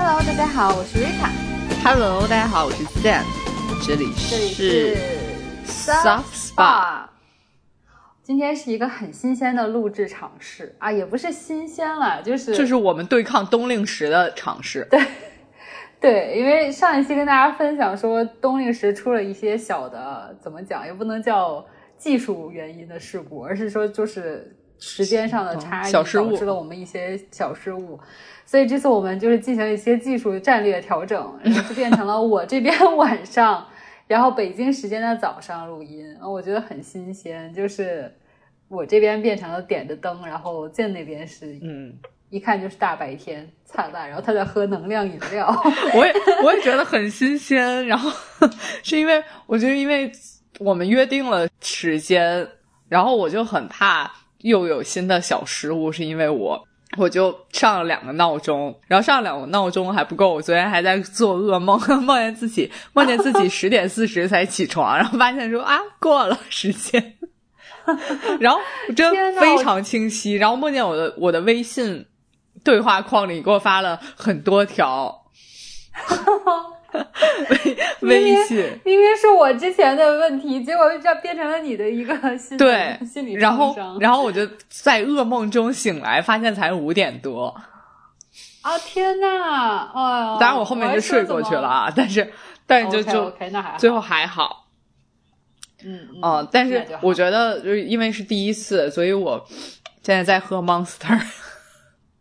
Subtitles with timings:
[0.00, 1.28] Hello，大家好，我是 Rita。
[1.82, 3.24] Hello，大家好，我是 Stan，
[3.84, 4.96] 这里是是
[5.66, 7.08] Soft Spa。
[8.22, 14.86] 今天是一个很新鲜的录制尝试啊，也不是新鲜了，就是就是我们对抗冬令时的尝试。
[14.88, 15.02] 对
[16.00, 27.98] 对，因为上一期跟大家分享说冬令时出了一些小的，怎么讲也不能叫技术原因的事故，而是说就是时间上的差异导致了我们一些小失误。
[28.44, 33.66] 所以这次我们就是进行了一些技术战略调整，然后就变成了我这边 晚上，
[34.06, 38.10] 然后北京时间的早上录音，我觉得很新鲜，就是
[38.68, 41.92] 我这边变成了点着灯，然后见那边是嗯，
[42.30, 45.46] 一看就是大白天灿烂，然后他在喝能量饮料。
[45.94, 47.86] 我也我也觉得很新鲜。
[47.86, 48.10] 然后
[48.82, 50.10] 是因为我觉得，因为
[50.58, 52.48] 我们约定了时间，
[52.88, 56.64] 然后我就很怕又有新的小失误，是因为我。
[56.96, 67.18] 我就上了两个闹钟，然后上了两个闹钟还不够，我昨天还在做噩梦， 梦见自己梦见自己 十点四十才起床，然后发现说啊过了时间，
[68.40, 68.58] 然后
[68.88, 72.06] 我真的非常清晰，然后梦见我的我的微信
[72.64, 75.14] 对话框里给我发了很多条
[78.00, 87.54] 微微信，明明是我之前的问题，结果这变成了你的一个心理对心理，然后创伤然后我就在噩梦中醒来，发现才五点多。
[88.62, 90.36] 啊天呐，哎呦！
[90.38, 92.32] 当然我后面就睡过去了啊，但是
[92.66, 93.32] 但是就就
[93.78, 94.66] 最后还好，
[95.84, 99.46] 嗯嗯嗯，但是我觉得就是因为是第一次，所以我
[100.02, 101.20] 现在在喝 Monster。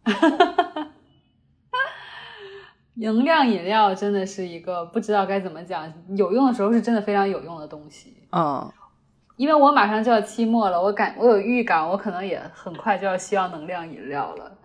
[3.00, 8.16] 能量饮料真的是一个不知道该怎么讲，有用的时候是真的非常有用的东西。
[8.32, 8.72] 嗯，
[9.36, 14.58] 因为我马上就要期末了，我感我有预感，我可能也很快就要需要能量饮料了。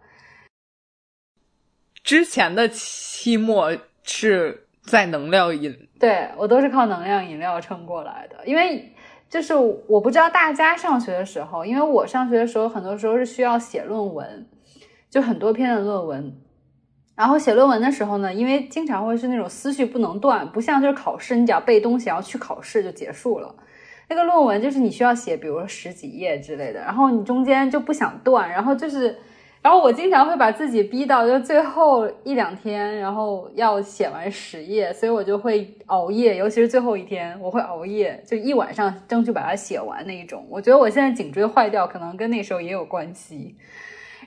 [2.03, 3.71] 之前的期末
[4.03, 8.93] 是在能量饮，对我都是靠能量饮料撑过来的，因为
[9.29, 14.49] 就是我不知道大家上学的时候，因为我上学的时候很多时候是需要写论文，
[15.11, 16.35] 就很多篇的论文。
[17.15, 23.55] 然后写论文的时候呢，因为经常会是那种思绪不能断，不像就是考试，你只要背东西，然后去考试就结束了。
[24.09, 29.17] 那个论文就是你需要写，比如说十几页之类的，然后你中间就不想断，然后就是，
[29.63, 40.45] 然后我经常会把自己逼到就最后一两天，然后要写完十页，所以我就会熬夜，尤其是最后一天，我会熬夜，就一晚上争取把它写完那一种。
[40.51, 43.57] 我觉得我现在颈椎坏掉，可能跟那时候也有关系。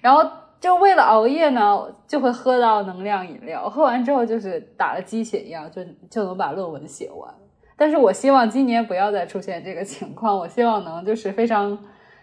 [0.01, 0.27] 然后
[0.65, 7.31] 就为了熬夜呢，就会喝到能量饮料，喝完之后就是打了鸡血一样，就就能把论文写完。
[7.77, 11.77] 但是我希望今年不要再出现这个情况，我希望能就是非常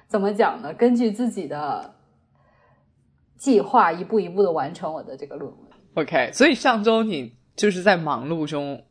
[0.08, 0.75] 怎么讲呢？
[0.75, 1.94] 根据自己的
[3.36, 5.60] 计划一步一步的完成我的这个论文。
[5.94, 8.82] OK，所以上周你就是在忙碌中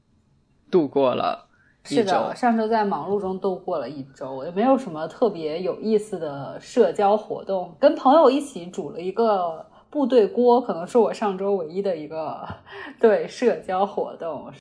[0.71, 1.49] 度过了
[1.83, 12.47] 是的，，上周在忙碌中度过了一周，也没有什么特别有意思的社交活动，跟朋友一起煮了一个部队锅，可能是我上周唯一的一个
[13.01, 14.51] 对社交活动。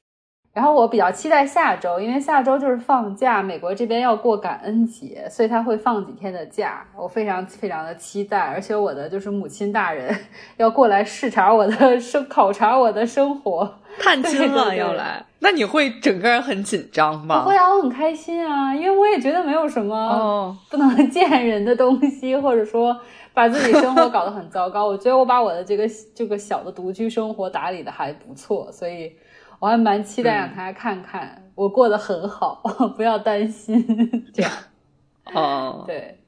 [0.52, 8.38] 然后我比较期待下周，因为下周就是放假，美国这边要过感恩节，所以他会放几天的假，我非常非常的期待。
[8.38, 10.12] 而且我的就是母亲大人
[10.56, 13.76] 要过来视察我的生，考察我的生活。
[13.98, 17.42] 探亲了要来，那你会整个人很紧张吗？
[17.42, 22.96] 不会啊，我很开心啊，因为我也觉得没有什么哦，不能 见人的东西，或者说
[23.34, 24.86] 把自己生活搞得很糟糕。
[24.86, 29.12] 我觉得我把我的这个这个小的独居生活打理的还不错，所以
[29.60, 32.60] 我还蛮期待让他看看我过得很好，
[32.96, 33.86] 不要担心。
[34.34, 34.50] 这样
[35.32, 36.18] 哦，对。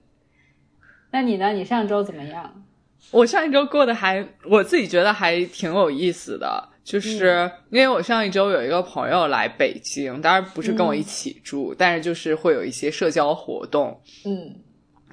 [1.11, 1.53] 那你呢？
[1.53, 2.65] 你上周怎么样？
[3.11, 14.55] 我上一周过得还，我自己觉得还挺有意思的，就是因为我上一周有一个朋友来北京，当然不是跟我一起住，但是就是会有一些社交活动，嗯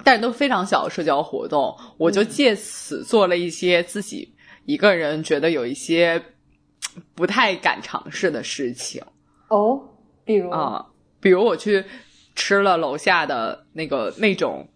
[0.02, 4.32] 但是都非常小的社交活动，我就借此做了一些自己
[4.64, 6.22] 一个人觉得有一些
[7.14, 9.02] 不太敢尝试的事情
[9.48, 9.80] 哦，
[10.24, 10.86] 比如啊、
[11.20, 11.84] 比如我去
[12.34, 14.68] 吃了楼下的那个那种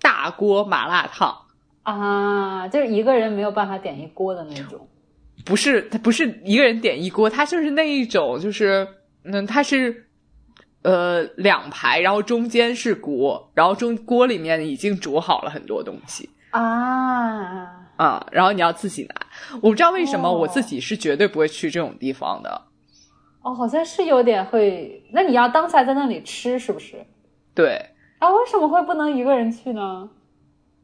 [0.00, 1.36] 大锅麻辣烫。
[1.82, 4.88] 啊，就是一个人没有办法点一锅的那种。
[5.44, 8.88] 不是，他不是一个人点一锅，他就是那一种，就是
[9.24, 10.08] 嗯，它是
[10.80, 19.14] 呃两排，然后中间是锅，然后中锅里面已经煮好了很多东西啊，啊、然后你要自己拿。
[19.62, 22.62] 我不知道为什么哦我自己是绝对不会去这种地方的，
[23.42, 25.02] 哦，好像是有点会。
[25.12, 27.04] 那你要当下在那里吃，是不是？
[27.54, 27.80] 对
[28.18, 30.08] 啊，为什么会不能一个人去呢？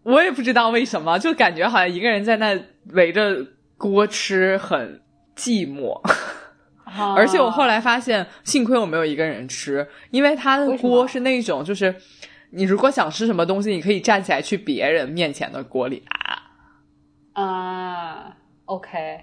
[0.03, 2.59] 我也不知道为什么，就感觉好像一个人在那
[2.93, 3.45] 围着
[3.77, 5.01] 锅吃很
[5.37, 6.01] 寂寞。
[6.85, 11.95] 啊 而且我后来发现，幸亏我没有一个人吃，因为他的锅是那种，就是
[12.51, 16.30] 你如果想吃什么东西，你可以站起来去别人面前的锅里拿。
[17.33, 18.35] 啊
[18.67, 19.21] ，OK，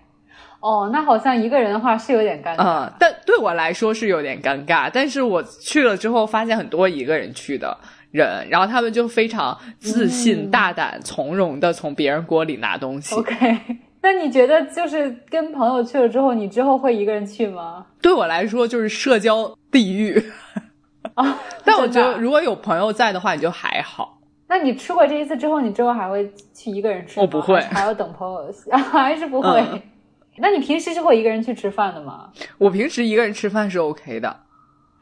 [0.59, 2.63] 哦，那好像一个人的话是有点尴尬。
[2.63, 4.89] 嗯，但对我来说是有点尴尬。
[4.91, 7.77] 但是我去了之后，发现很多一个人去的
[8.11, 13.13] 人，然后他们就非常自信、嗯大胆、从容的从别人锅里拿东西。
[13.15, 13.35] OK，
[14.01, 17.85] 那你觉得就是跟朋友去了之后，你之后会一个人去吗？
[18.01, 20.23] 对我来说就是社交地狱。
[21.15, 24.16] 啊，但我觉得如果有朋友在的话，你就还好。
[24.47, 27.23] 那你吃过这一次之后，你之后还会去一个人吃吗？
[27.23, 28.51] 我不会还要等朋友，
[28.91, 29.49] 还是不会。
[29.71, 29.81] 嗯
[30.39, 34.39] 那你平时是会一个人去吃饭的吗我平时一个人吃饭是 OK 的。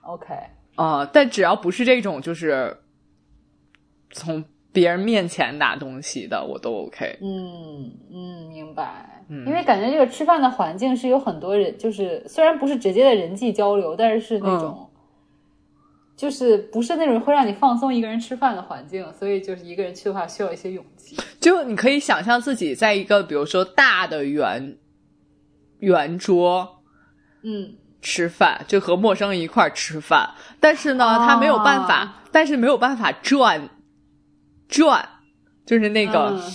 [0.04, 0.34] ？OK，
[0.76, 2.78] 啊、但只要不是这种就是
[4.12, 7.20] 从别人面前拿东西的，我都 OK。
[7.22, 9.24] 嗯嗯，明白。
[9.28, 14.90] 嗯因为感觉这个吃饭的环境是有很多人，就是虽然不是直接的人际交流，但是是那种，
[16.16, 21.18] 就是不是那种会让你放松一个人吃饭的环境，所以就是一个人去的话需要一些勇气。
[21.40, 24.78] 就你可以想象自己在一个比如说大的圆
[25.80, 26.82] 圆桌
[27.44, 30.30] 嗯，吃饭，就和陌生人一块儿吃饭，
[30.60, 33.70] 但是呢，他没有办法，哦但是没有办法转
[34.68, 35.08] 转，
[35.66, 36.30] 就是那个。
[36.30, 36.52] 嗯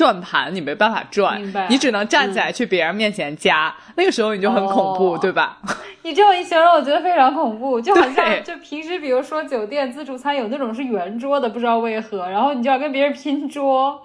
[0.00, 1.38] 转盘你没办法转，
[1.68, 5.58] 你只能站起来去别人面前夹，那个时候你就很恐怖，哦对吧？
[6.04, 14.00] 你这么一形容，我觉得非常恐怖，就好像就平时比如说酒店自助餐有那种是圆桌的，不知道为何，然后你就要跟别人拼桌，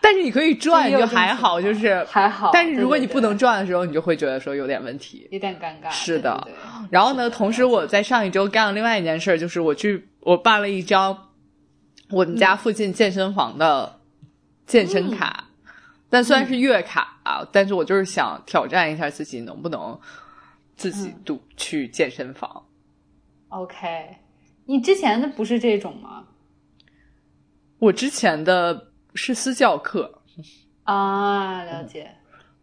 [0.00, 2.50] 但是你可以转，就还好，就是还好。
[2.52, 5.28] 但是如果你不能转的时候，你就会觉得说有点问题。
[5.30, 5.88] 有点尴尬。
[5.88, 6.48] 是的
[6.90, 11.16] 然后呢，同时我在上一周干了另外一件事儿，就是我去我办了一张
[12.10, 13.97] 我们家附近健身房的
[14.68, 15.48] 健身卡，
[16.08, 19.98] 但虽然是月卡啊，但是我就是想挑战一下自己能不能
[20.76, 22.64] 自己独去健身房。
[23.48, 24.16] OK，
[24.66, 26.26] 你之前的不是这种吗？
[27.78, 30.20] 我之前的是私教课，
[30.84, 32.17] 啊，了解。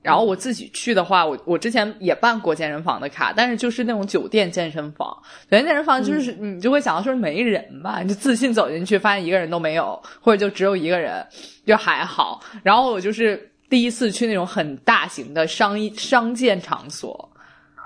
[0.05, 5.09] 然后我自己去的话，我我之前也办过健身房的卡，但是就是那种酒店健身房。
[5.45, 11.25] 酒店健身房就是、你就会想到说没人吧，你就自信走进去，发现一个人都没有，或者就只有一个人，
[11.65, 12.39] 就还好。
[12.61, 17.27] 然后我就是第一次去那种很大型的商业商建场所，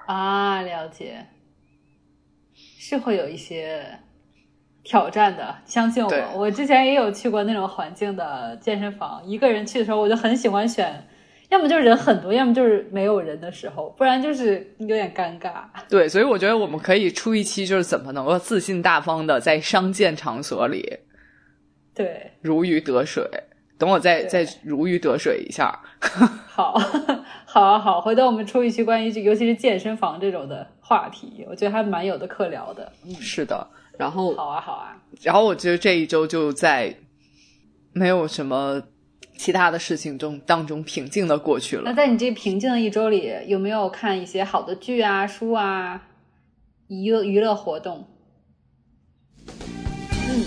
[0.06, 1.26] 啊，了解，
[2.78, 3.86] 是会有一些
[4.84, 6.12] 挑战的，相信我。
[6.36, 11.08] 我之前也有去过那种环境的健身房，一个人去的时候，我就很喜欢选，
[11.50, 15.64] 要么就是人很多，要么就是没有人的时候，不然就是有点尴尬。
[15.90, 21.00] 对，所以我觉得我们可以出一期，就是怎么能够自信大方的在商建场所里
[21.94, 23.24] 对，如鱼得水。
[23.78, 25.74] 等我再再如鱼得水一下，
[26.46, 26.78] 好，
[27.46, 32.92] 好啊，好，回头我们出一期关于这，尤其是健身房这种的话题，我觉得还蛮有的可聊的。
[33.06, 33.66] 嗯，是的。
[33.98, 35.02] 然后好啊，好啊。
[35.22, 36.94] 然后我觉得这一周就在
[37.94, 38.84] 没有什么
[39.40, 41.84] 其他的事情中当中平静的过去了。
[41.86, 46.10] 那在你这平静的一周里，有没有看一些好的剧啊、书啊、
[46.90, 48.06] 娱乐娱乐活动？
[49.48, 50.44] 嗯，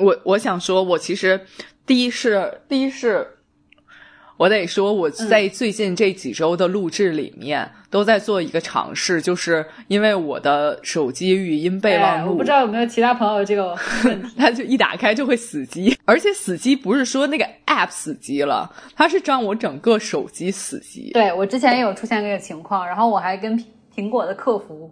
[0.00, 1.46] 我我想说，我其实
[1.86, 3.39] 第一是第一是，
[4.40, 14.34] 我得说我在最近这几周的录制里面、都在做一个尝试，就是因为我的手机语音备忘录，哎我不知道有没有其他朋友这个 问题。
[14.38, 21.10] 它就一打开就会死机，而且死机不是说那个 app 死机了，它是让我整个手机死机。
[21.12, 24.90] 对我之前也有出现这个情况，然后我还跟苹苹果的客服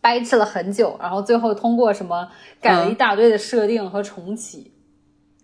[0.00, 2.24] 掰扯了很久，然后最后通过什么
[2.60, 4.70] 改了一大堆的设定和重启，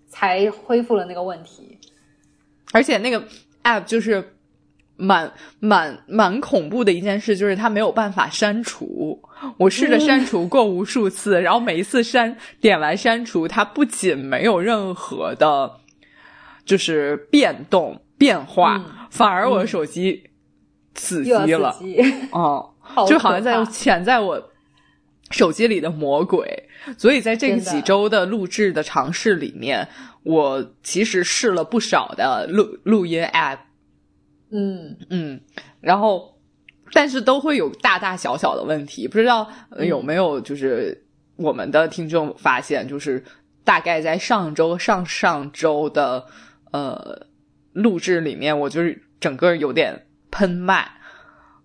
[0.09, 1.76] 才恢复了那个问题。
[2.73, 3.23] 而且那个
[3.64, 4.32] app 就是
[4.96, 5.30] 蛮
[5.61, 9.20] 蛮蛮恐怖的一件事，就是它没有办法删除。
[9.58, 15.70] 我试着删除过无数次，然后每一次删点完删除，它不仅没有任何的，
[16.64, 20.23] 就是变动变化，嗯反而我的手机
[20.94, 21.75] 死机了。
[22.32, 24.42] 哦、 好就好像在潜在我
[25.30, 26.68] 手机里的魔鬼。
[26.97, 29.88] 所以在这几周的录制的尝试里面，
[30.23, 33.59] 我其实试了不少的录录音 app，
[34.50, 35.40] 嗯嗯，
[35.80, 36.38] 然后
[36.92, 41.04] 但是都会有大大小小的问题，不知道有没有就是
[41.35, 43.25] 我们的听众发现，就是
[43.64, 46.25] 大概在上周、上上周的
[46.71, 47.26] 呃
[47.73, 50.88] 录制里面，我就是整个有点喷麦。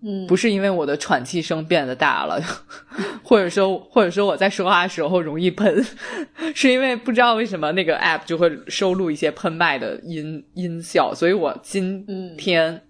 [0.04, 2.40] 嗯，不是因为我的喘气声变得大了，
[3.22, 5.84] 或者说或者说我在说话的时候容易喷，
[6.54, 12.36] 是因为不知道为什么那个 app 就会收录一些喷麦的音音效，所以我今嗯。
[12.36, 12.82] 天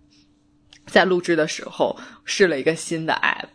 [0.86, 3.46] 在录制的时候试了一个新的 app，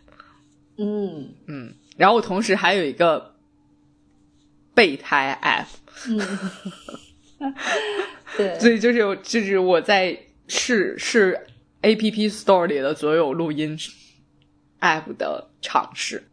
[0.78, 1.28] 嗯。
[1.46, 3.34] 嗯，然后我同时还有一个
[4.74, 5.66] 备胎 app，
[6.08, 7.52] 嗯，
[8.36, 11.38] 对，所以就是就是我在试试
[11.82, 13.78] A P P Store 里的所有录音
[14.80, 16.28] App 的尝试。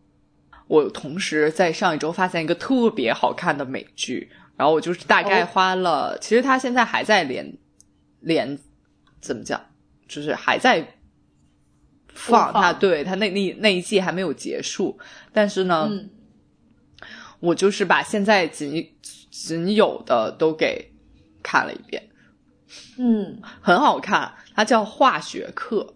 [0.67, 7.57] 我同时在上一周发现一个特别好看的美剧，然后我就是大概哦花了，其实它现在还在连
[8.21, 8.57] 连
[9.21, 9.61] 怎么讲，
[10.07, 10.95] 就是还在
[12.13, 12.51] 放。
[12.51, 14.97] 它，对它那那那一季还没有结束，
[15.31, 16.09] 但是呢，嗯。
[17.41, 18.91] 我就是把现在仅
[19.29, 20.89] 仅有的都给
[21.43, 22.01] 看了一遍。
[22.97, 25.95] 嗯，很好看，它叫化学课。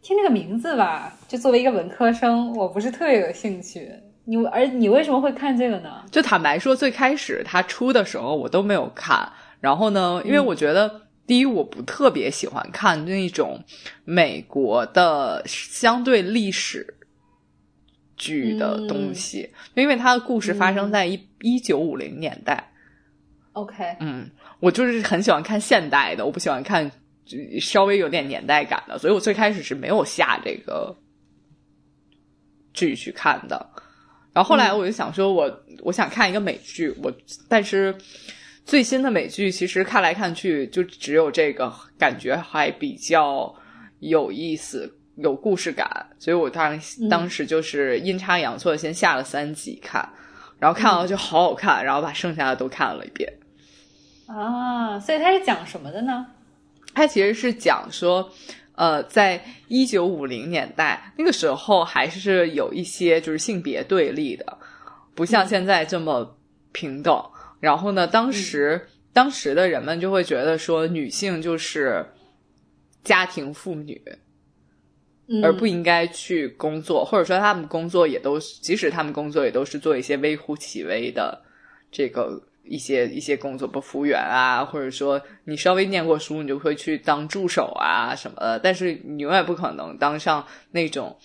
[0.00, 3.92] 听这个名字吧，就作为一个文科生，我不是特别有兴趣。
[4.24, 6.04] 你而你为什么会看这个呢？
[6.10, 9.32] 就坦白说，最开始它出的时候我都没有看。
[9.60, 13.62] 然后呢，因为我觉得、第一，我不特别喜欢看那种
[14.04, 16.96] 美国的相对历史
[18.16, 22.72] 剧的东西，因为它的故事发生在一一九五零年代。
[23.52, 24.30] OK，嗯，
[24.62, 26.88] 我就是很喜欢看现代的，我不喜欢看
[27.60, 30.96] 稍微有点年代感的，所以我最开始是没有下这个
[32.72, 33.70] 剧去看的。
[34.32, 37.12] 然后后来我就想说我，我想看一个美剧，我
[37.48, 37.92] 但是
[38.64, 43.52] 最新的美剧其实看来看去就只有这个，感觉还比较
[43.98, 50.08] 有意思，有故事感，所以我当当时就是阴差阳错先下了三集看，
[50.60, 53.28] 然后看完就好好看，然后把剩下的都看了一遍。
[54.34, 56.26] 啊，所以它是讲什么的呢？
[56.94, 58.30] 它其实是讲说，
[58.74, 64.58] 呃，在一九五零年代那个时候，还是有一些就是性别对立的，
[65.14, 66.36] 不像现在这么
[66.72, 67.22] 平等。
[67.60, 72.04] 然后呢，当时、当时的人们就会觉得说，女性就是
[73.04, 74.00] 家庭妇女，
[75.28, 81.40] 嗯、而不应该去工作，或者说他们工作也都是，即使他们工作也都是做一些微乎其微的
[81.90, 91.16] 这个一些一些工作，不服务员啊，或者说你稍微念过书，你就会去当助手啊什么的，但是你永远不可能当上那种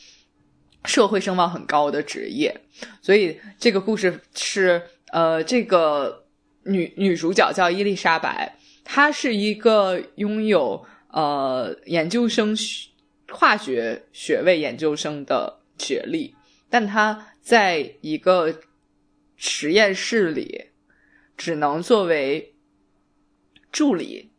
[0.86, 2.56] 社会声望很高的职业。
[3.02, 6.26] 所以这个故事是呃，这个
[6.64, 12.90] 女女主角叫伊丽莎白，她是一个拥有呃研究生学
[13.32, 16.34] 化学学位研究生的学历，
[16.70, 18.54] 但她在一个
[19.36, 20.66] 实验室里
[21.38, 22.56] 只能作为
[23.72, 24.34] 助理，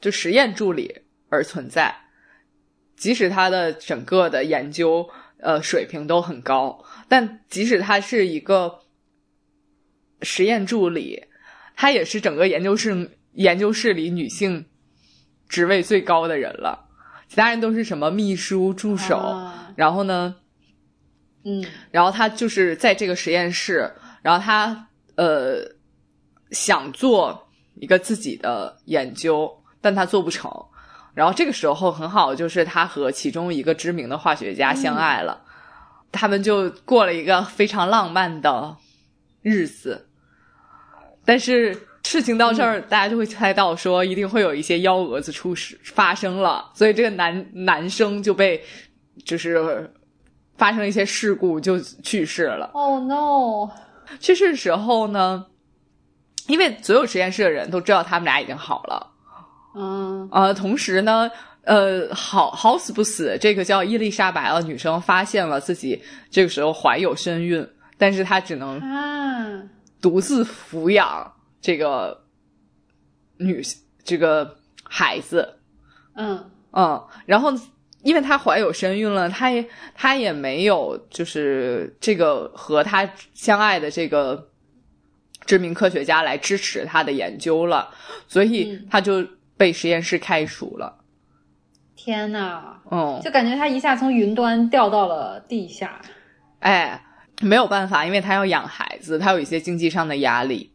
[0.00, 1.92] 就实验助理而存在。
[2.96, 5.08] 即使他的整个的研究
[5.38, 8.80] 呃水平都很高，但即使他是一个
[10.22, 11.24] 实验助理，
[11.74, 14.66] 他也是整个研究室研究室里女性
[15.48, 16.88] 职位最高的人了。
[17.26, 20.36] 其他人都是什么秘书、助手，啊然后呢，
[21.42, 25.73] 嗯然后他就是在这个实验室，然后他呃
[26.54, 30.50] 想做一个自己的研究，但他做不成。
[31.12, 35.42] 然后这个时候很好，就是他和其中一个知名的化学家相爱了，
[36.10, 38.76] 他们就过了一个非常浪漫的
[39.42, 40.08] 日子。
[41.24, 48.62] 但是事情到这儿，大家就会猜到说一定会有一些幺蛾子出事发生了，所以这个男男生就被
[49.24, 49.92] 就是
[50.58, 52.66] 发生了一些事故就去世了。
[52.74, 53.70] ，Oh no，
[54.18, 55.46] 去世的时候呢，
[56.46, 59.10] 因为所有实验室的人都知道他们俩已经好了，
[59.74, 60.28] 嗯。
[60.30, 61.30] 呃，同时呢，
[61.62, 69.62] 呃，好好死不死，这个叫伊丽莎白的女生发现了自己这个时候怀有身孕，但是她只能啊，
[70.00, 72.22] 独自抚养这个
[73.38, 73.62] 女
[74.02, 75.56] 这个孩子，
[76.14, 76.50] 嗯。
[76.76, 77.52] 嗯，然后
[78.02, 84.50] 因为她怀有身孕了，她也她也没有就是这个和她相爱的这个
[85.46, 87.88] 知名科学家来支持他的研究了，
[88.26, 91.00] 所以他就被实验室开除了。
[91.96, 96.00] 天呐，嗯，就感觉他一下从云端掉到了地下。
[96.60, 97.00] 哎，
[97.40, 100.70] 没有办法，因为他要养孩子，他有一些经济上的压力，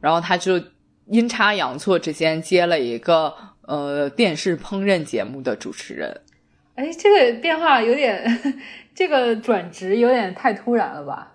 [0.00, 0.60] 然后他就
[1.06, 6.20] 阴差阳错之间接了一个呃电视烹饪节目的主持人。
[6.76, 8.24] 哎，这个变化有点，
[8.94, 11.32] 这个转职有点太突然了吧？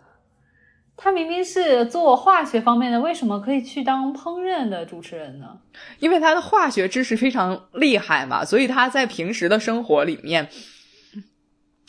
[0.98, 5.58] 他明明是做化学方面的，为什么可以去当烹饪的主持人呢？
[6.00, 10.48] 因为他的化学知识非常厉害嘛，所以他在平时的生活里面，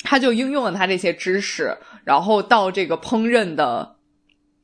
[0.02, 3.96] 他就应用了他这些知识，然后到这个烹饪的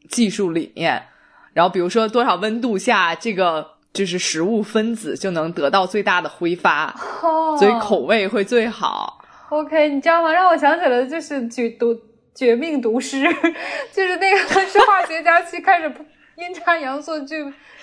[0.08, 1.04] 技术里面，
[1.52, 9.24] 然后比如说多少温度下，这个就是食物分子就能得到最大的挥发，哦所以口味会最好。
[9.50, 10.32] OK，你知道吗？
[10.32, 11.94] 让我想起了就是绝毒
[12.34, 13.22] 绝命毒师，
[13.92, 15.92] 就是那个是化学家去开始
[16.36, 17.36] 阴差阳错就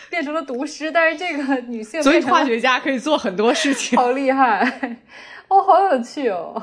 [0.10, 3.98] 变成了毒师，但是这个女性所以化学家可以做很多事情。
[3.98, 4.98] 好厉害，
[5.48, 6.62] 哦，好有趣哦。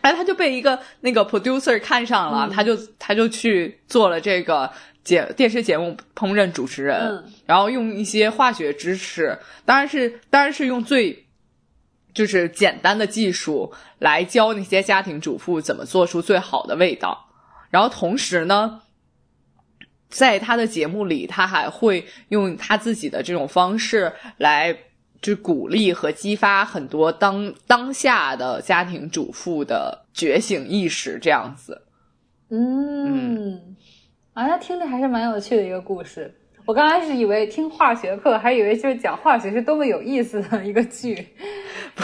[0.00, 4.68] 哎，他就被一个那个 producer 看上了，嗯他就他就去做了这个
[5.04, 11.21] 节电视节目烹饪主持人，嗯然后用一些化学知识，当然是当然是用最
[12.14, 17.28] 就是简单的技术来教那些家庭主妇怎么做出最好的味道，
[17.70, 18.82] 然后同时呢。
[20.14, 24.76] 在他的节目里，他还会用他自己的这种方式来
[25.22, 31.86] 就鼓励和激发很多当当下的家庭主妇的觉醒意识，这样子。
[32.50, 33.74] 嗯，
[34.34, 36.41] 啊，那听着还是蛮有趣的一个故事。
[36.64, 41.14] 我刚开始以为听化学课，还以为就是讲化学是多么有意思的一个剧，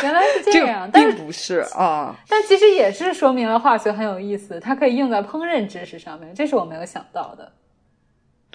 [0.03, 0.91] 原来是这样。
[0.91, 7.53] 并不是啊，但其实也是说明了化学很有意思，它可以用在烹饪知识上面，这是我没有想到的。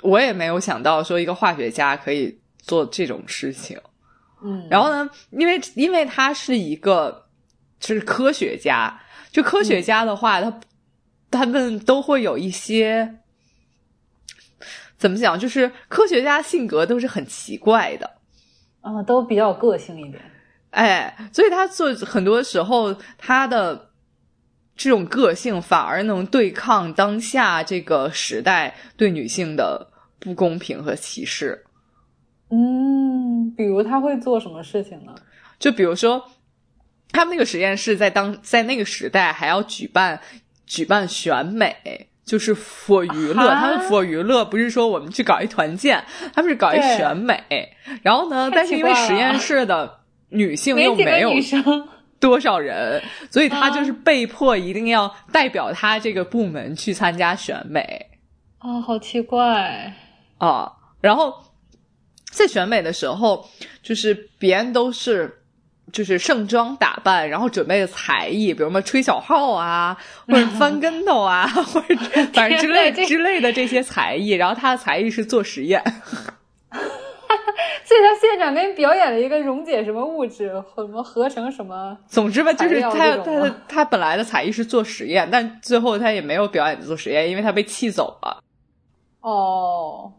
[0.02, 3.80] 我也没有想到说一个化学家可以做这种事情。
[4.44, 7.26] 嗯，然后呢，因为因为他是一个
[7.80, 9.00] 就是科学家，
[9.32, 10.60] 就科学家的话，他
[11.32, 13.20] 他们都会有一些
[15.04, 18.10] 怎么讲，就是科学家性格都是很奇怪的。
[18.80, 20.24] 啊、都比较有个性一点。
[20.70, 23.90] 哎，所以他做很多时候他的
[24.78, 31.66] 这种个性反而能对抗当下这个时代对女性的不公平和歧视。
[32.50, 35.14] 嗯，比如他会做什么事情呢？
[35.60, 36.32] 就比如说，
[37.12, 40.22] 他们那个实验室在当在那个时代还要举办
[40.66, 42.08] 举办选美。
[42.26, 46.04] 就是 for 娱乐，啊他们 for 娱乐不是说我们去搞一团建，
[46.34, 47.44] 他们是搞一选美。
[48.02, 50.00] 然后呢，但是因为实验室的
[50.30, 51.32] 女性又没有？
[52.20, 58.06] 多少人，所以他就是啊被迫一定要代表他这个部门去参加选美
[58.60, 59.94] 啊、好奇怪。
[60.38, 60.72] 啊。
[61.02, 61.34] 然后
[62.32, 63.46] 在选美的时候，
[63.82, 65.43] 就是别人都是
[65.92, 71.96] 就是盛装打扮，然后准备的才艺，比如什么吹小号啊，或者翻跟头啊，或者
[72.34, 74.30] 反正之类之类的这些才艺。
[74.32, 75.84] 然后他的才艺是做实验。
[77.86, 81.96] 所以他现场给你表演了一个溶解什么物质，什么合成什么。
[82.08, 88.42] 总之吧，就是他他的他本来的才艺是做实验，但最后他也没有表演做实验，因为他被气走了。
[89.22, 90.12] 哦，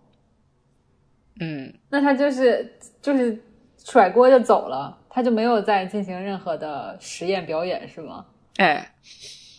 [1.40, 3.42] 嗯，那他就是就是
[3.82, 8.26] 甩锅就走了，他就没有再进行任何的实验表演，是吗？
[8.56, 8.92] 哎，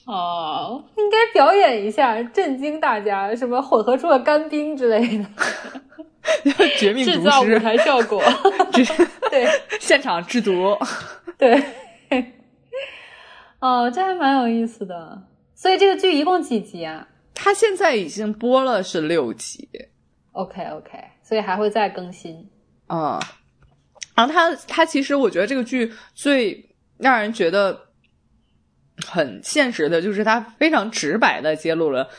[0.06, 5.26] 哦，应该表演一下，震惊大家，什么混合出了干冰之类的，
[6.78, 8.22] 绝命制毒师，造舞台效果。
[9.32, 9.48] 对
[9.80, 10.78] 现场制毒。
[11.38, 11.64] 对，
[13.60, 15.24] 哦，这还蛮有意思的。
[15.54, 19.70] 所以这个剧一共几集啊他现在已经播了是六集
[20.34, 22.50] ，？OK OK，所以还会再更新。
[22.90, 23.18] 嗯，
[24.16, 27.90] 然后他他其实我觉得这个剧最让人觉得
[29.06, 32.10] 很现实的，就是他非常直白的揭露了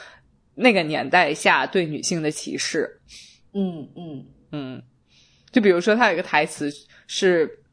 [0.55, 3.01] 那个年代下对女性的歧视。
[3.55, 4.83] 嗯嗯嗯，
[5.51, 6.71] 就比如说他有一个台词
[7.07, 7.65] 是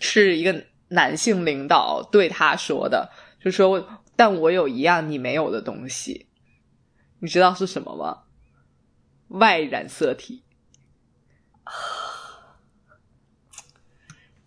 [0.00, 3.10] 是一个男性领导对他说的，
[3.42, 6.28] 就说但我有一样你没有的东西，
[7.18, 8.22] 你知道是什么吗？
[9.28, 10.42] 外染色体。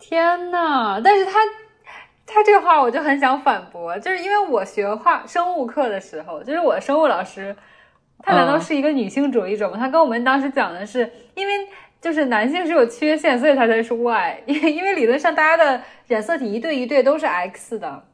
[0.08, 1.02] 天呐！
[1.04, 1.34] 但是他
[2.26, 7.54] 他这话我就很想反驳，就是因为我学化生物课的时候，就是我的生物老师，
[8.20, 9.76] 他难道嗯是一个女性主义者吗？
[9.78, 11.54] 他跟我们当时讲的是，因为
[12.00, 18.06] 就是男性是有缺陷，所以他才是 Y，因为因为理论上大家的染色体一对一对都是 X 的。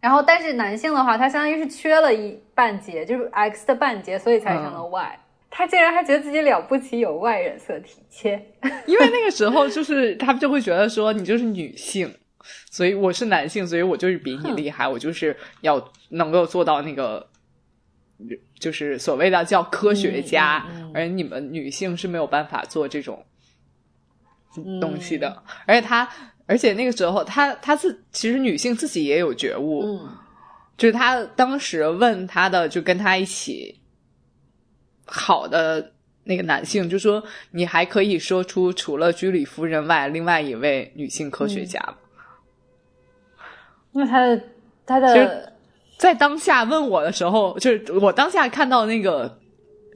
[0.00, 5.18] 然后，但是男性的话，他相当于是缺了一半截，就是 X 的半截，所以才成了 Y。
[5.50, 8.32] 他竟然还觉得自己了不起，有外人色体，切！
[8.86, 12.12] 因为那个时候就是他们就会觉得说你就是女性，
[12.70, 17.26] 所以我是男性，所以我就是比你厉害，我就是要能够做到那个，
[18.58, 23.24] 就是所谓的叫科学家，嗯嗯嗯而你们女性是没有办法做这种
[24.80, 25.28] 东西的。
[25.28, 26.08] 嗯而且他，
[26.46, 30.08] 而且那个时候他他自其实女性自己也有觉悟，嗯
[30.76, 33.80] 就是他当时问他的，就跟他一起
[35.06, 35.92] 好的
[36.24, 41.96] 那个男性，就说：“你还可以说出除了居里夫人外另外一位女性科学家吗？”
[43.92, 44.42] 因为他的
[44.84, 45.52] 他其实的
[45.96, 49.38] 在当下问我的时候，就是我当下看到那个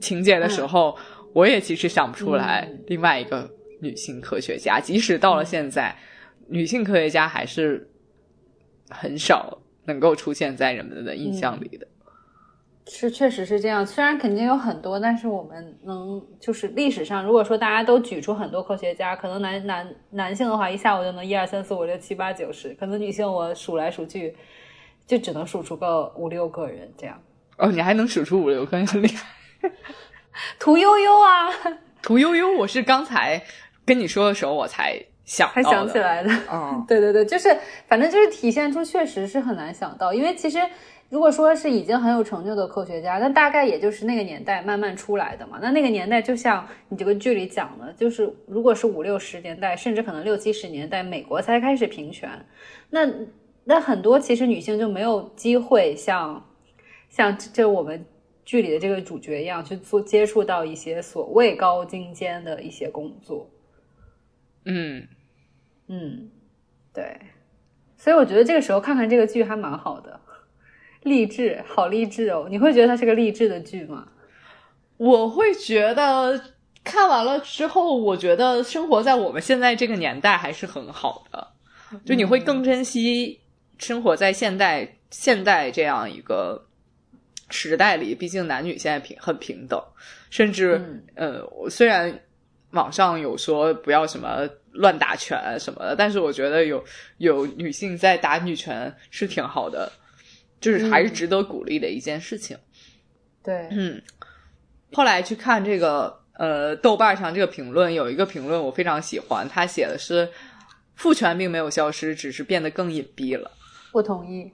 [0.01, 0.96] 情节的时候，
[1.35, 4.81] 我也其实想不出来嗯另外一个女性科学家。
[4.81, 5.94] 即使到了现在，
[6.49, 7.90] 女性科学家还是
[8.88, 11.87] 很少能够出现在人们的印象里的。
[12.92, 24.35] 是确实是这样，虽然肯定有很多，但是我们能就是历史上，如果说大家都举出很多科学家，可能男男男性的话，一下我就能一二三四五六七八九十，可能女性我数来数去，
[25.07, 27.16] 就只能数出个五六个人这样。
[27.59, 29.29] 哦，你还能数出五六个，很厉害。
[30.59, 31.48] 屠呦呦啊，
[32.03, 33.40] 屠呦呦，我是刚才
[33.85, 35.62] 跟你说的时候我才想才。
[35.62, 36.31] 想起来的。
[36.50, 40.59] 嗯，对对对，就是反正就是体现出确实是很难想到，因为其实
[41.11, 45.59] 如果说是已经很有成就的科学家，那大概也就是那个年代慢慢出来的嘛。
[45.61, 52.31] 那那个年代就像你这个剧里讲的，就是如果是五六十年代，甚至可能六七十年代，美国才开始平权，
[52.88, 53.01] 那
[53.64, 56.42] 那很多其实女性就没有机会像
[57.11, 58.03] 像这我们。
[58.42, 63.49] 剧里的这个主角一样去做接触到一些所谓高精尖的一些工作，
[64.64, 65.07] 嗯，
[65.87, 66.29] 嗯，
[66.92, 67.16] 对，
[67.96, 70.18] 所以我觉得这个时候看看这个剧还蛮好的，
[71.02, 72.46] 励志，好励志哦！
[72.50, 74.06] 你会觉得它是个励志的剧吗？
[74.96, 76.38] 我会觉得
[76.84, 81.48] 看完了之后，我觉得生活在我们现在这个年代还是很好的，
[82.04, 83.40] 就你会更珍惜
[83.78, 86.66] 生活在现代现代这样一个
[87.48, 88.14] 时代里。
[88.14, 89.82] 毕竟男女现在平很平等，
[90.28, 92.20] 甚至、嗯呃，我虽然
[92.72, 96.84] 网上有说不要什么乱打拳什么的，但是我觉得有
[97.16, 99.90] 有女性在打女拳是挺好的，
[100.61, 102.57] 就是还是值得鼓励的一件事情。
[103.42, 104.01] 对，嗯，
[104.92, 110.29] 后来去看这个呃豆瓣上这个评论，有一个评论我非常喜欢，他写的是
[110.94, 113.51] 父权并没有消失，只是变得更隐蔽了。
[113.90, 114.53] 不同意。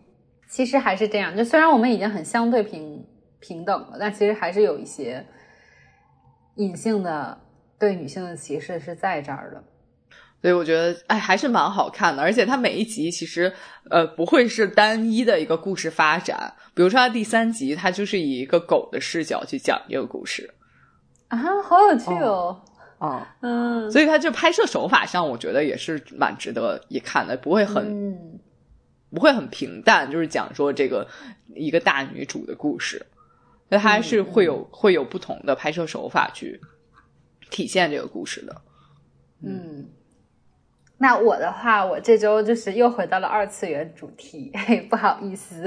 [0.48, 3.04] 其实还是这样，就虽然我们已经很相对平
[3.40, 5.26] 平等了，但其实还是有一些
[6.54, 7.36] 隐性的
[7.80, 9.64] 对女性的歧视是在这儿的。
[10.42, 13.52] 所以我觉得，哎，还是蛮好看的，而且它每一集其实，
[13.90, 16.54] 呃，不会是单一的一个故事发展。
[16.74, 20.52] 比如说，它第三集，它就是以一个狗的视角去讲这个故事，
[21.28, 22.62] 啊，好有趣哦！
[22.98, 28.40] 哦、嗯，所以它就拍摄手法上，我觉得也是蛮值得一看的，不会很、嗯，
[29.10, 31.06] 不会很平淡，就是讲说这个
[31.54, 33.04] 一个大女主的故事，
[33.68, 36.58] 那它还是会有、会有不同的拍摄手法去
[37.50, 38.62] 体现这个故事的。
[39.42, 39.86] 嗯，
[40.98, 45.62] 那我的话，我这周就是又回到了二次元主题，嘿，不好意思，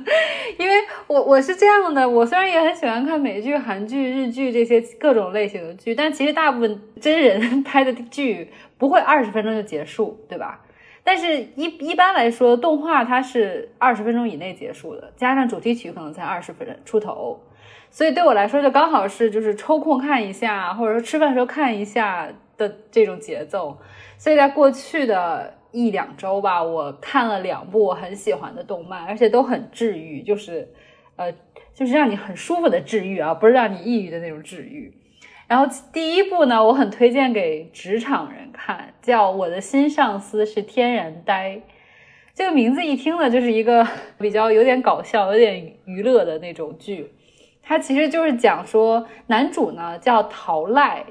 [0.58, 0.74] 因为
[1.06, 10.60] 我我是这样的，我虽然也很喜欢看美剧、韩剧、日剧这些各种类型的剧，但其实大部分真人 拍的剧不会二十分钟就结束，对吧？
[11.02, 17.40] 但是一一般来说，动画它是二十分钟以内结束的，加上主题曲可能才二十分钟出头，
[17.90, 23.78] 所以对我来说就刚好是就是抽空看一下，或者说吃饭时候看一下的这种节奏。
[24.18, 30.68] 所以在过去的一两周吧，我看了两部我很喜欢的动漫，而且都很治愈，就是
[31.16, 31.32] 呃，
[31.74, 34.92] 就是让你很舒服的治愈啊，不是让你抑郁的那种治愈。
[35.46, 41.50] 然后第一部呢，我很推荐给职场人看，叫《我的新上司是天然呆》。
[42.34, 43.86] 这个名字一听呢，就是一个
[44.18, 47.12] 比较有点搞笑、有点娱乐的那种剧。
[47.62, 51.04] 它其实就是讲说，男主呢叫陶赖，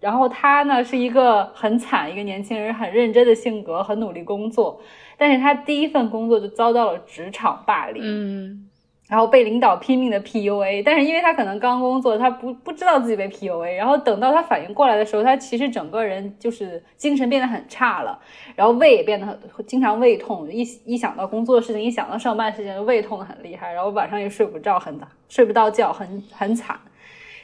[0.00, 4.80] 然后他呢是一个很惨一个年轻人，很认真的性格，很努力工作，
[5.16, 8.02] 但是他第一份工作就遭到了职场霸凌。
[8.02, 8.66] 嗯
[9.10, 18.16] 然后被领导拼命的 PUA，但是因为他可能刚工作，他不不知道自己被 PUA，然后等到他反应过来的时候，他其实整个人就是精神变得很差了，
[18.54, 19.36] 然后胃也变得很
[19.66, 24.96] 经常胃痛，一一想到工作的事情，一想到上班事情，就胃痛的很厉害，然后晚上也睡不着，很
[25.28, 26.78] 睡不到觉，很很惨。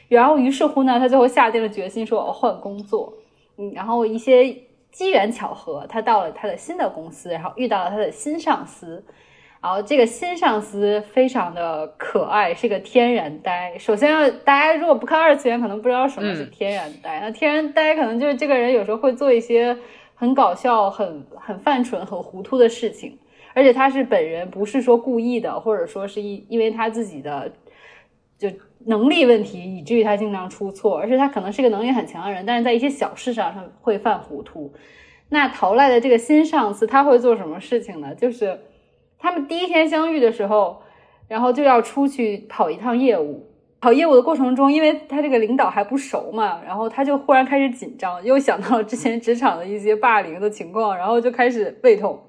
[0.07, 3.13] 然后于是乎呢，他最后下定了决心说我要换工作，
[3.57, 4.55] 嗯，然后一些
[4.91, 9.03] 机缘巧合，他到了他的新的公司，然后遇到了他的新上司。
[9.59, 13.75] 然后这个新上司非常的可爱，是个天然呆。
[13.77, 17.19] 首先要大家如果不看二次元，可能不知道什么是天然呆。
[17.19, 19.75] 那天然呆可能就是这个人有时候会做一些
[20.13, 23.17] 很搞笑、很很犯蠢、很糊涂的事情，
[23.55, 27.51] 而且他是本人不是说故意的，或者说是因因为他自己的
[28.37, 28.49] 就
[28.87, 34.73] 能力问题，以至于他经常出错，而且他可能是个能力很强的人，但是在一些小事上上会犯糊涂。
[35.29, 38.15] 那逃赖的这个新上司他会做什么事情呢？
[38.15, 38.59] 就是。
[39.19, 40.83] 他们第一天相遇的时候，
[41.27, 43.49] 然后就要出去跑一趟业务。
[43.81, 52.21] 跑业务的过程中，因为他这个领导还不熟嘛，然后他就忽然开始紧张，又想到了之前职场的一些霸凌的情况，然后就开始胃痛，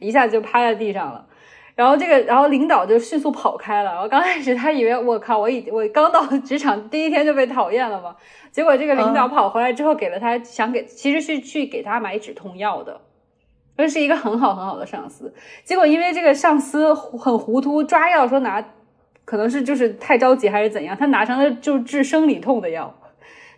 [0.00, 1.26] 一下就趴在地上了。
[1.74, 3.92] 然后这个，然后领导就迅速跑开了。
[3.92, 8.14] 然后刚开始他以为我靠，我已我刚到职场第一天就被讨厌了嘛。
[8.52, 13.00] 结果这个领导跑回来之后，给了他想给，其实是去给他买止痛药的。
[13.76, 15.34] 这是一个很好很好的上司。
[15.64, 18.64] 结果因为这个上司很糊涂，抓药说拿，
[19.24, 22.94] 可能是就是太着急还是怎样，他拿成了就治生理痛的药。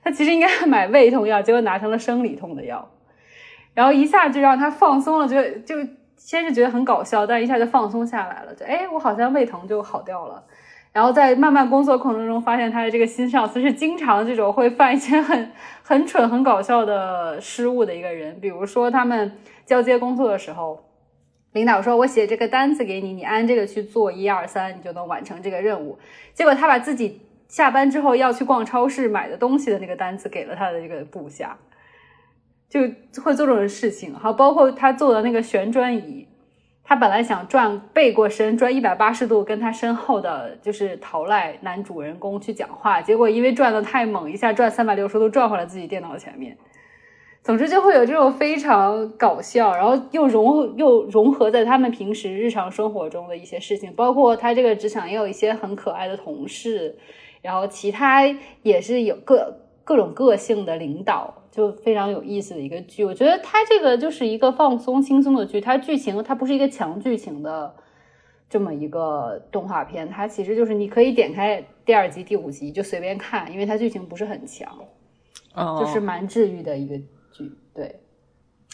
[0.02, 2.90] 他其实应该买胃痛药，结果拿成了生理痛的药。
[3.74, 5.86] 然后一下就让他放松了，就就。
[6.16, 10.42] 先是觉得很搞笑，但一下就放松下来了，就哎，我好像胃疼就好掉了。
[10.92, 15.52] 然后在慢慢工作过程中，发现他的这个新上司是经常这种会犯一些很
[15.82, 18.40] 很蠢、很搞笑的失误的一个人。
[18.40, 19.32] 比如说，他们
[19.66, 20.82] 交接工作的时候，
[21.52, 25.98] 领导说：“我写这个单子给你，你按这个去做，一二三，你就能完成这个任务。”
[26.32, 31.58] 结果他把自己下班之后要去逛超市买的东西的那个单子给了他的这个部下。
[32.68, 32.80] 就
[33.22, 36.26] 会做这种事情，好，包括他做的那个旋转椅，
[36.82, 46.56] 他本来想转背过身，转一百八十度跟他身后的就是陶赖男主人公去讲话，结果因为转的太猛，一下转三百六十度转回来自己电脑前面。
[47.42, 56.96] 总之就会有这种非常搞笑，然后又融又融合在他们平时日常生活中的一些事情，包括他这个职场也有一些很可爱的同事，
[57.42, 58.24] 然后其他
[58.62, 61.32] 也是有各各种个性的领导。
[61.56, 67.74] 就非常有意思的一个剧，我觉得它这个就是一个放松轻松的剧，它剧情它不是一个强剧情的
[68.50, 74.70] 这么一个动画片，它其实就是你可以点开第二集、第五集就随便看，因为它剧情不是很强，
[75.80, 76.98] 就是蛮治愈的一个
[77.32, 77.50] 剧。
[77.74, 78.00] 对，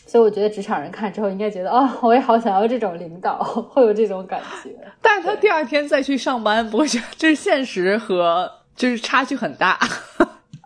[0.05, 3.39] 所以我觉得职场人看之后应该觉得啊，我也好想要这种领导，
[3.71, 4.77] 会有这种感觉。
[5.01, 9.79] 但是他第二天再去上班，不会觉得这是现实和就是差距很大。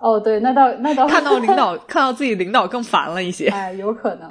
[0.07, 4.31] 哦，对，那倒那倒看到 领导看到自己领导更烦了一些，哎，有可能，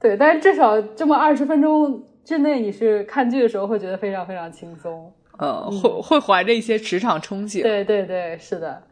[0.00, 8.82] 对，但是至少这么二十分钟之内，你是看剧的时候会觉得非常非常轻松，呃，会会怀着一些职场憧憬，对对对，是的，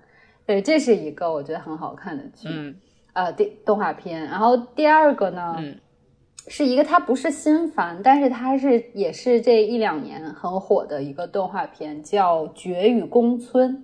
[0.44, 2.74] 对，这是一个我觉得很好看的剧，嗯，
[3.14, 5.74] 呃，第动画片，然后第二个呢，嗯，
[6.46, 13.74] 是一个它不是新番，但是它是也是这一两年很火的一个动画片，叫《绝与宫村》。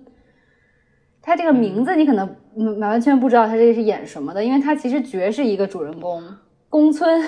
[1.29, 6.23] 他这个名字你可能完完全不知道他这是演什么的，因为他其实绝是一个主人公
[6.69, 7.23] 宫村，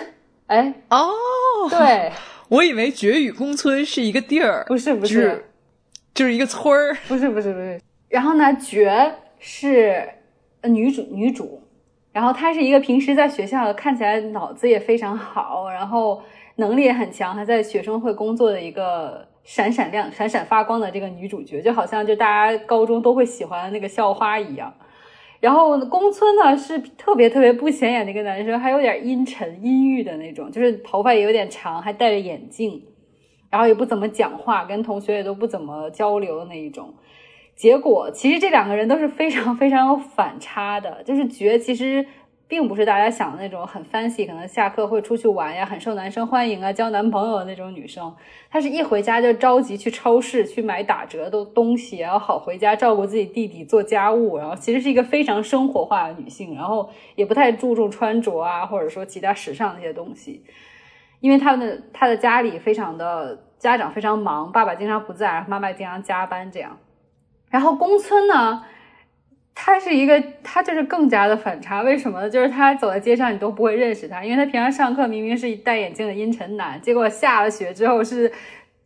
[0.47, 1.07] 哎哦，
[1.69, 2.11] 对
[2.49, 5.45] 我以为绝与宫村是一个地儿，不是不是，
[6.15, 7.79] 就是一个村儿， 不是不是不是。
[8.09, 10.09] 然后呢，绝是
[10.63, 11.61] 女主女主，
[12.11, 16.23] 然后她是一个平时在学校看起来脑子也非常好，然后
[16.55, 19.29] 能力也很强，还在学生会工作的一个。
[19.43, 24.73] 闪闪亮、闪闪发光的这个女主角，就好像就大家高中都会喜欢的那个校花一样。
[25.39, 32.83] 然后宫村呢是特别特别不显眼的一个男生，还有点阴沉、阴郁的那种，就是头发也有点长，还戴着眼镜，
[33.49, 36.93] 然后也不怎么讲话，跟同学也都不怎么交流的那一种。
[37.55, 42.05] 结果其实这两个人都是非常非常有反差的，就是觉其实。
[42.51, 48.13] 并不是大家想的那种很 fancy，可能下课会出去玩呀，很受男生欢迎啊，交男朋友的那种女生。
[48.49, 54.37] 她是一回家就着急去超市去买打折的东西，然后好回家照顾自己弟弟做家务。
[54.37, 60.43] 然后其实是一个非常生活化的女性，然后也不太注重穿着啊，或者说其他时尚那些东西。
[61.21, 66.77] 因为她的她的家里非常的家长非常忙，爸爸经常不在，妈妈经常加班这样。
[67.49, 68.65] 然后宫村呢？
[69.53, 71.81] 他是一个，他就是更加的反差。
[71.81, 72.29] 为什么呢？
[72.29, 78.31] 就是他走在街上，你都不会认识他，因为他平常上课明明是戴眼镜的阴沉男，结果下了学之后是，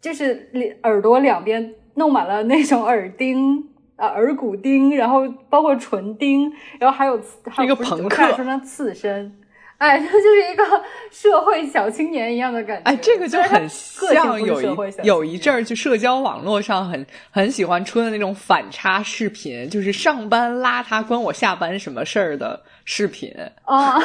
[0.01, 0.49] 就是
[0.84, 9.34] 耳朵两边弄满了那种耳钉啊、耳骨钉，然后包括唇钉，然后还有还有一个朋克，说成刺身。
[9.78, 10.64] 哎，他 就是一个
[11.12, 12.84] 社会小青年一样的感觉。
[12.90, 23.34] 哎，这个就很像有一有一阵儿，就社交网络上很很喜欢出的那种反差视频，就是上班邋遢关我下班什么事儿的视频
[23.64, 24.00] 啊。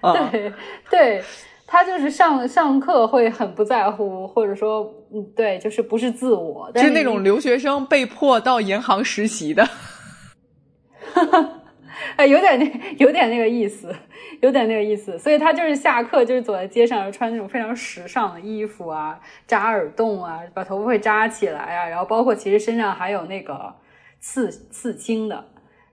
[0.30, 0.52] 对
[0.88, 1.22] 对，
[1.66, 9.68] 他就是上上课会很不在乎，或者说，嗯，对，就是不是自我，就是那种留学生被迫到银行实习的。
[11.12, 11.54] 哈哈。
[12.14, 13.92] 哎，有点那，有点那个意思，
[14.40, 15.18] 有点那个意思。
[15.18, 23.74] 所以他就是下课，就是走在街上，穿那种非常时尚的衣服啊，扎耳洞啊，把头发会扎起来啊，然后包括其实身上还有那个
[24.20, 25.44] 刺刺青的，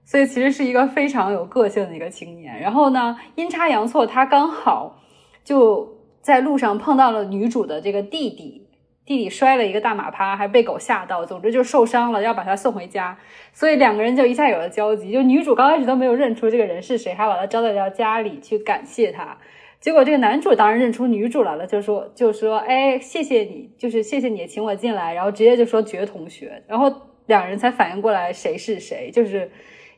[0.03, 2.59] 所以其实是一个非常有个性的一个青年。
[2.59, 5.01] 然后呢，阴差阳错，他刚好
[5.43, 8.64] 就在路上碰到了女主的这个弟弟。
[9.05, 13.15] 弟弟摔了一个大马趴，还被狗吓到，总之就受伤了，要把他送回家。
[13.53, 15.11] 所以两个人就一下有了交集。
[15.11, 19.37] 就女主刚开始都没有认出这个人是谁，还把他招待到家里去感谢他。
[19.79, 26.91] 结果这个男主当然认出女主来了，就说就说哎，谢谢你，就是谢谢你请我进来，然后直接就说绝同学，然后
[27.27, 29.51] 两人才反应过来谁是谁，就是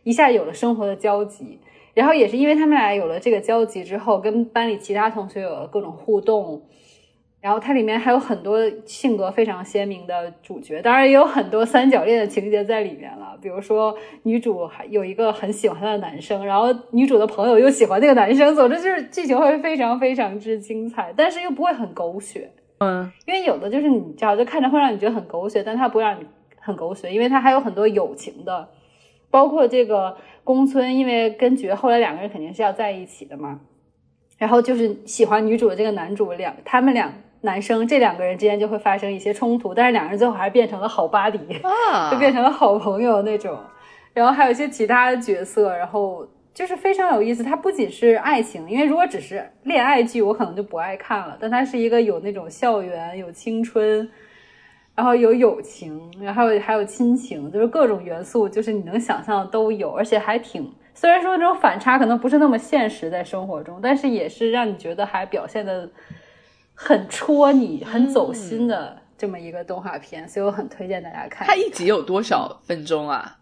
[0.04, 1.62] 一下有了生活的交集。
[1.93, 6.63] 然后也是因为他们俩有了这个交集之后，跟班里其他同学有了各种互动。
[7.39, 13.38] 然后它里面还有很多性格非常鲜明的主角，当然也有很多三角恋的情节在里面了。
[13.39, 22.50] 比如说女主还有一个很喜欢她的男生，然后女主的朋友又喜欢那个男生，总之就是剧情会非常非常之精彩，但是又不会很狗血。
[22.80, 26.26] 嗯，因为有的就是你知道，就看着会让你觉得很狗血，但它不会让你
[26.60, 28.67] 很狗血，因为它还有很多友情的，
[29.30, 33.62] 包括这个宫村，因为跟觉后来两个人肯定是要在一起的嘛，
[34.38, 37.13] 然后就是喜欢女主的这个男主两，他们俩。
[37.48, 41.40] 男生这两个人之间就会发生一些冲突，但是两个人最后还是变成了好巴黎，
[42.12, 43.58] 就变成了好朋友那种。
[44.14, 47.42] 然后还有一些其他的角色，然后就是非常有意思。
[47.44, 51.38] 它不仅是爱情，因为如果只是恋爱剧，我可能就不爱看了。
[51.40, 54.10] 但它是一个有那种校园、有青春，
[54.94, 60.70] 然后有友情，然后还有亲情，就是各种元素，就是你能想象的都有，而且还挺。
[60.94, 65.90] 虽然说这种反差可能不是那么现实在生活中，但是也是让你觉得还表现的。
[66.80, 71.48] 很戳你、很走心的这么一个动画片，所以我很推荐大家看。
[71.48, 73.40] 它一集有多少分钟啊？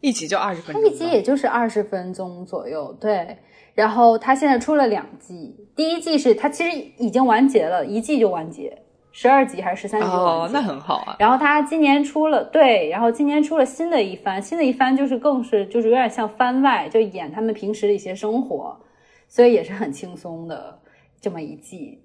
[0.00, 0.82] 一集就二十分钟。
[0.82, 3.36] 它一集也就是二十分钟左右，对。
[3.74, 10.06] 然后它现在出了两季，第一季是它其实已经完结了，一季就完结，十二集还是十三集？
[10.06, 11.16] 哦，那很好啊。
[11.18, 18.80] 然后它今年出了，对，然后今年出了新的一番，新的一番就是更是就是有点像番外，就演他们平时的一些生活，
[19.28, 20.78] 所以也是很轻松的
[21.20, 22.00] 这么一季。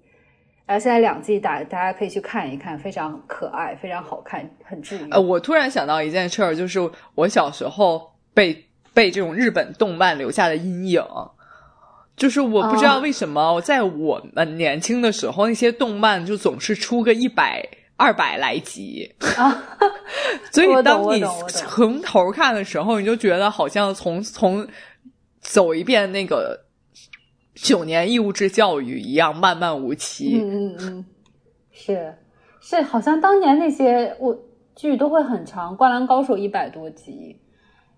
[0.69, 5.09] 然后现在两季大大家可以去看一看，非常可爱，非常好看，很治愈。
[5.09, 6.79] 呃，我突然想到一件事儿，就是
[7.15, 11.03] 我小时候被被这种日本动漫留下的阴影，
[12.15, 19.63] 就是我不知道为什么在我们年轻的时候，那些动漫就总是出个一百二百来集啊，
[20.51, 24.67] 所以 当你从头看的时候，你就觉得好像从从
[25.39, 26.68] 走一遍那个。
[27.61, 30.39] 九年义务制教育一样漫漫无期。
[30.41, 31.05] 嗯嗯嗯，
[31.71, 32.15] 是
[32.61, 34.37] 是，好像当年那些我
[34.75, 37.37] 剧都会很长，《灌篮高手》一百多集，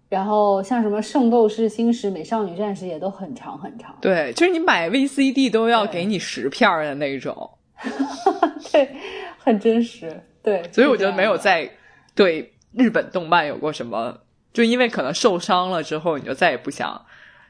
[0.10, 3.96] 然后像什么《圣斗士星矢》《美少女战士》也都很长很长。
[4.02, 7.50] 对，就是你买 VCD 都要给你十片的那种。
[8.72, 8.90] 对，
[9.38, 10.22] 很真实。
[10.44, 11.70] 对， 所以我觉得没有在
[12.16, 14.18] 对日本动漫有过什么，
[14.54, 17.04] 就因为可能受伤了之后，你就再也不想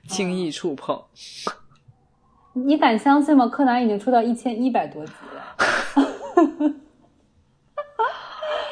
[0.07, 1.01] 轻易触碰。
[2.53, 3.47] 你敢相信吗？
[3.47, 5.41] 柯南已经出到一千一百多集了。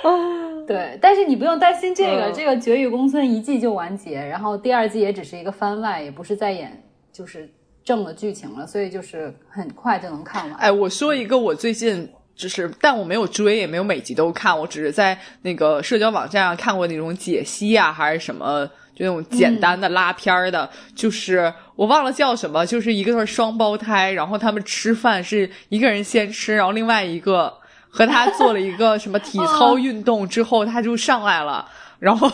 [0.67, 7.49] 对，但是你不用担心这个，这个《绝域公孙》一季就完结，然后第二季也只是一个番外，也不是在演就是
[7.83, 10.59] 正的剧情了，所以就是很快就能看完。
[10.59, 18.69] 哎，我说一个我最近就是，但我没有追，也没有每集都看，我只是在那个社交网站上看过那种解析啊，还是什么。
[18.99, 27.53] 就那种简单的拉片儿的，就是我忘了叫什么，就是一个是双胞胎，然后他们吃饭是一个人先吃，然后另外一个
[27.89, 31.65] 和他做了一个什么体操运动之后，他就上来了，
[31.99, 32.29] 然后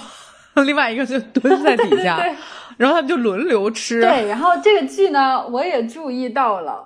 [0.65, 2.17] 另外一个就蹲在底下，
[2.77, 4.01] 然后他们就轮流吃。
[4.01, 6.83] 对，然后这个剧呢，我也注意到了，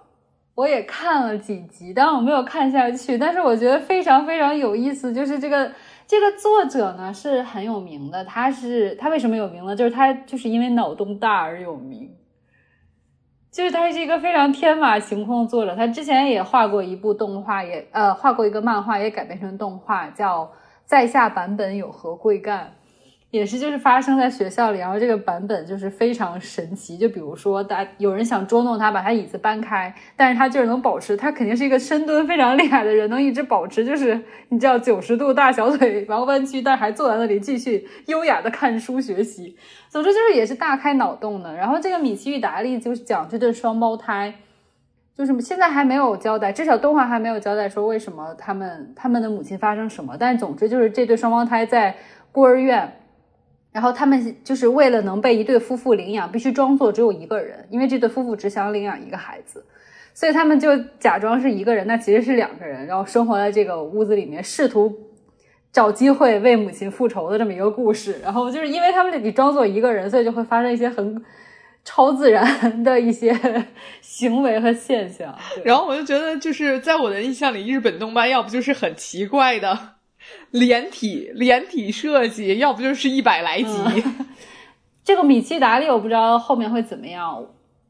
[0.55, 5.71] 我也看了几集，但我没有看下去，但是我觉得非常非常有意思，就是这个。
[6.09, 9.75] 这个作者呢是很有名的，他是他为什么有名呢？
[9.75, 12.17] 就是他就是因为脑洞大而有名，
[13.51, 15.75] 就是他是一个非常天马行空的作者。
[15.75, 20.45] 他之前也画过一部动画，也呃画过一个漫画，也改编成动画，叫
[20.83, 22.65] 《在下版本有何贵干》。
[23.31, 26.97] 也是，就是发生在学校里，然后这个版本就是非常神奇。
[26.97, 39.55] 就比如说，大有人想捉弄他，把他椅子搬开，但是他就是能保持，他肯定是一个深蹲非常厉害的人，能一直保持，就是你知道九十度大小腿，然后弯曲，但还坐在那里继续优雅的看书学习。
[39.89, 41.53] 总之就是也是大开脑洞的。
[41.53, 44.33] 然后这个米奇与达利就是讲这对双胞胎，
[45.15, 50.17] 就是现在还没有交代，至少动画还没有交代说为什么他们他们的母亲发生什么。
[50.19, 51.95] 但总之就是这对双胞胎在
[52.31, 52.91] 孤儿院。
[53.71, 59.63] 然后他们就是为了能被一对夫妇领养，必须装作只有一个人，因为这对夫妇只想领养一个孩子，
[60.13, 64.91] 所以他们就假装是一个人，那其实是两个人，然后生活在这个屋子里面，试图
[65.71, 68.19] 找机会为母亲复仇的这么一个故事。
[68.23, 71.23] 然后就是因为他们你装作一个人，所以就会发生一些很
[71.85, 73.37] 超自然的一些
[74.01, 75.33] 行为和现象。
[75.63, 79.77] 然后我就觉得，就是在我的印象里，日本动漫要不就是很奇怪的
[80.51, 84.03] 连体连体设计，要不就是一百来集。
[85.03, 87.45] 这个米奇达利我不知道后面会怎么样。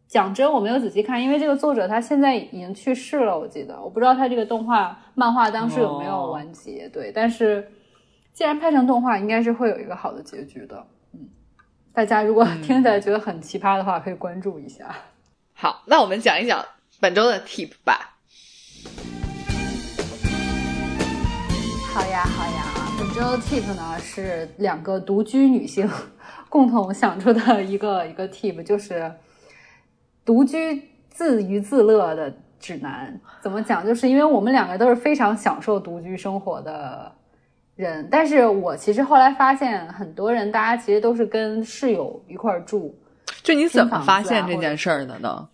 [0.08, 6.90] 讲真，我没有仔细看，因为这个作者他现在已经去世了，我记得，我不知道他这个动画漫画当时有没有完结。
[6.90, 7.72] 对，但是
[8.34, 10.84] 既然拍成动画，应该是会有一个好的结局的。
[11.14, 11.30] 嗯，
[11.94, 14.96] 大家如果听起来觉得很奇葩的话，可以关注一下。
[15.54, 16.66] 好，那我们讲一讲
[17.00, 18.18] 本周的 tip 吧。
[22.00, 22.64] 好呀，好呀，
[22.98, 25.86] 本周的 tip 呢是两个独居女性
[26.48, 29.12] 共同想出的一个一个 tip，就是。
[30.24, 33.86] 独居自娱自乐的指南怎么讲？
[33.86, 37.12] 就是因为我们两个都是非常享受独居生活的
[37.76, 42.98] 人，但是我其实后来发现，很多人大家其实都是跟室友一块住。
[43.44, 45.50] 就你怎么发现这件事儿的呢？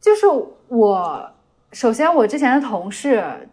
[0.00, 0.26] 就是
[0.66, 1.30] 我，
[1.70, 3.48] 首先我之前的同事。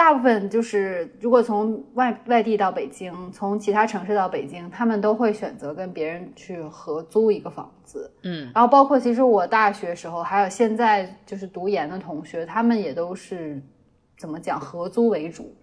[0.00, 8.10] 大部分就是，如果从外外地到北京，从其他城市到北京，他们都会选择跟别人去合租一个房子。
[8.22, 13.60] 嗯，然后包括其实我大学时候，还有现在就是读研的同学，他们也都是
[14.16, 15.54] 怎么讲合租为主。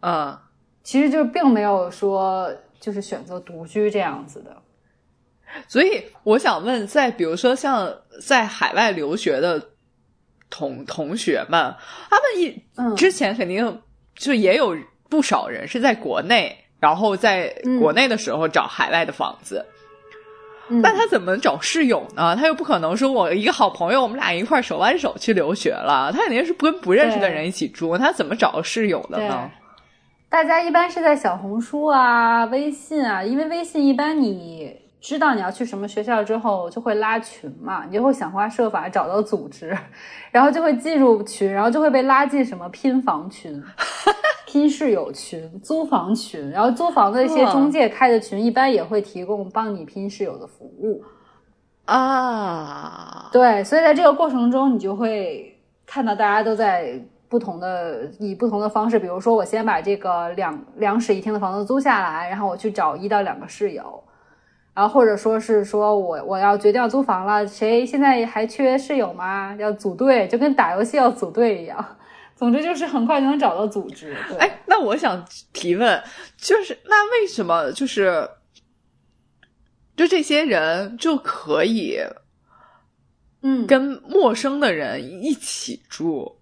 [0.00, 0.50] 啊，
[0.82, 4.54] 其实就并没有说就是选择独居这样子的。
[5.66, 7.90] 所以我想问，在比如说像
[8.20, 9.69] 在海外留学的。
[10.50, 11.74] 同同学们，
[12.10, 13.80] 他们一之前肯定
[14.16, 14.76] 就也有
[15.08, 17.48] 不少人是在国内，然后在
[17.80, 19.64] 国内的时候找海外的房子。
[20.68, 22.36] 那他怎么找室友呢？
[22.36, 27.98] 他又不可能说我一个好朋友，我们俩一块手挽手去留学了，他肯定是跟不认识的人一起住。
[27.98, 29.50] 他怎么找室友的呢？
[30.28, 34.89] 大家一般是在小红书啊、微信啊，因为微信一般你。
[35.00, 39.74] 知道你要去什么学校之后，就会拉群嘛，你就会想方设法找到组织，
[40.30, 43.62] 然后就会进入群，然后就会被拉进什么拼房群、
[44.46, 51.02] 拼室友群、租房群，然后租房的一些中介开的群，一般也会提供帮你拼室友的服务
[51.86, 53.30] 啊。
[53.32, 64.04] 对，所以在这个过程中，你就会看到大家都在不同的以不同的方式，比如说我先把这个两两室一厅的房子租下来，然后我去找一到两个室友。
[64.80, 69.54] 然后或者说是说我我要决定要租房了，谁现在还缺室友吗？
[69.58, 71.98] 要组队，就跟打游戏要组队一样。
[72.34, 74.16] 总之就是很快就能找到组织。
[74.38, 75.22] 哎，那我想
[75.52, 76.02] 提问，
[76.38, 78.26] 就是那为什么就是
[79.94, 81.98] 就这些人就可以，
[83.42, 86.39] 嗯，跟陌生的人一起住？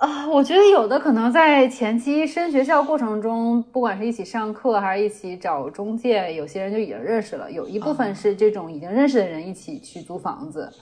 [0.00, 7.52] 啊，我觉得有的可能在前期升学校过程中，不管是一起上课还是一起找中介，有些人就已经认识了。
[7.52, 10.72] 有一部分是这种已经认识的人一起去租房子，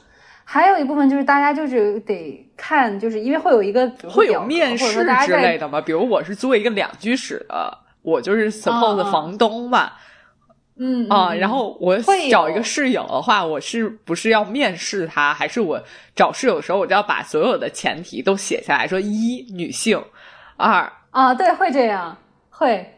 [0.45, 5.81] 还有一部分就是大家就是得看，就是因为会有一个会有面试之类的嘛？
[5.81, 9.87] 比如我是租一个两居室的，我就是 suppose 房东嘛。
[9.87, 9.93] 嗯
[11.11, 11.99] 啊，然后我
[12.31, 15.35] 找一个室友的话，我是不是要面试他？
[15.35, 15.83] 还是我
[16.15, 20.01] 找室友的时候，我就要把所有的前提都写下来说：一女性，
[20.57, 22.17] 二啊，对，会这样，
[22.51, 22.95] 会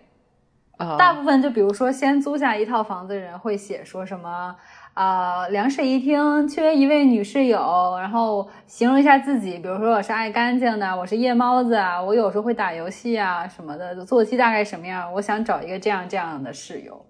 [0.76, 4.54] 啊，大部分就比如说先租下一套房子的人会写说什么
[4.92, 15.10] 啊，两室一厅，缺一位女室友，然后形容一下自己，比如说我是爱干净的，我是夜猫子啊，我有时候会打游戏啊什么的，作息大概什么样？
[15.14, 17.06] 我想找一个这样这样的室友。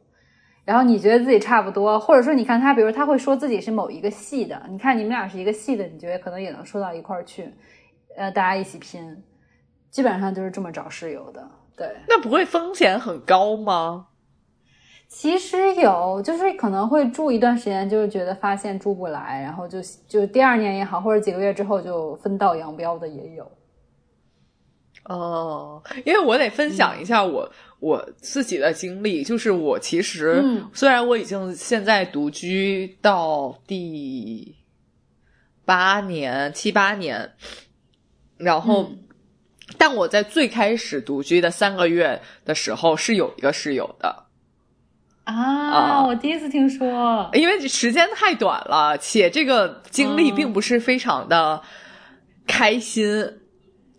[0.70, 7.52] 然后你觉得自己差不多，或者说你看他，比如他会说自己是某一个系的，你看你们俩是一个系的，你觉得可能也能说到一块儿去，
[8.16, 9.20] 呃，大家一起拼，
[9.90, 11.44] 基本上就是这么找室友的。
[11.76, 14.06] 对，那不会风险很高吗？
[15.08, 23.50] 其实有，就是可能会住一段时间，就是觉得发现住不来，然后就就第二年也好，或者几个月之后就分道扬镳的也有。
[25.06, 27.50] 哦，因为我得分享一下我。
[27.80, 34.54] 我自己的经历就是，我其实虽然我已经现在独居到第
[35.64, 37.32] 八年七八年，
[38.36, 38.92] 然后，
[39.78, 44.24] 但我在最开始独居的三个月的时候是有一个室友的。
[45.24, 51.62] 啊，我第一次听说，因为时间太短了，且这个经历并不是非常的
[52.46, 53.39] 开心。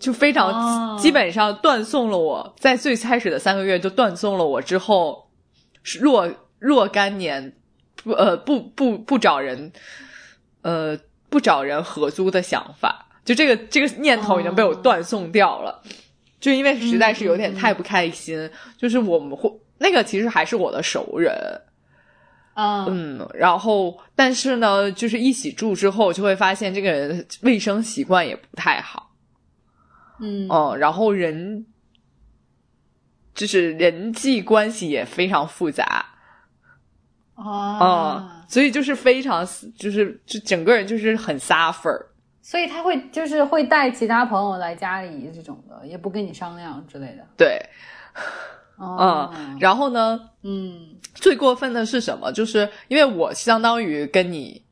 [0.01, 5.29] 就非常基本上断送了我在最开始的三个月就断送了我之后
[5.99, 6.29] 若
[6.59, 7.53] 若干年
[8.03, 9.71] 不呃不不不找人
[10.63, 10.97] 呃
[11.29, 15.81] 不找人合租的想法，就这个这个念头已经被我断送掉了，
[16.39, 21.33] 就因为实在是有点太不开心，就是我们会那个其实还是我的熟人，
[22.55, 22.85] 嗯。
[22.89, 29.10] 嗯，然后但是呢，就是一起住之后，就会发现这个人卫生习惯也不太好，
[30.21, 30.47] 嗯。
[30.49, 31.65] 嗯，然后人
[33.33, 36.05] 就是人际关系也非常复杂，
[37.35, 39.45] 嗯，啊，所以就是非常
[39.75, 42.07] 就是就整个人就是很撒粉儿，
[42.41, 47.27] 所以他会就是会带其他朋友来家里这种的，也不跟你商量之类的。
[47.35, 47.61] 对，
[48.77, 49.31] 哦。
[49.35, 50.95] 嗯，然后呢，嗯。
[51.13, 52.31] 最过分的是什么？
[52.31, 54.63] 就是因为我相当于跟你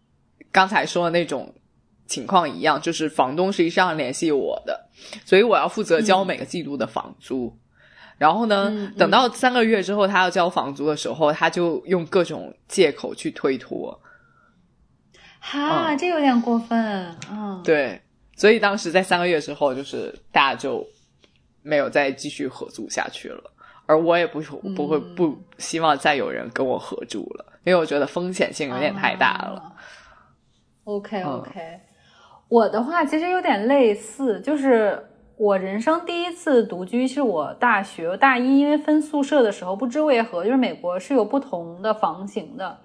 [0.53, 1.53] 刚才说的那种
[2.09, 4.89] 情况一样，就是房东实际上联系我的，
[5.23, 7.55] 所以我要负责交每个季度的房租。
[8.17, 13.97] 然后呢，嗯嗯等到三个月之后，他要交房租的时候，他就用各种借口去推脱。
[15.39, 17.15] 哈，嗯这有点过分。
[17.31, 18.01] 嗯，对，
[18.35, 20.85] 所以当时在三个月之后，就是大家就
[21.61, 23.43] 没有再继续合租下去了。
[23.85, 24.41] 而我也不
[24.75, 29.59] 不会嗯不希望再有人跟我合住了，因为我觉得风险性有点太大了。
[29.61, 29.71] 啊
[30.83, 31.79] OK 嗯 OK，、
[32.49, 42.79] 我的话其实有点类似，就是我人生第一次独居是我大学大一，因为分宿舍的时候，不知为何，就是美国是有不同的房型的，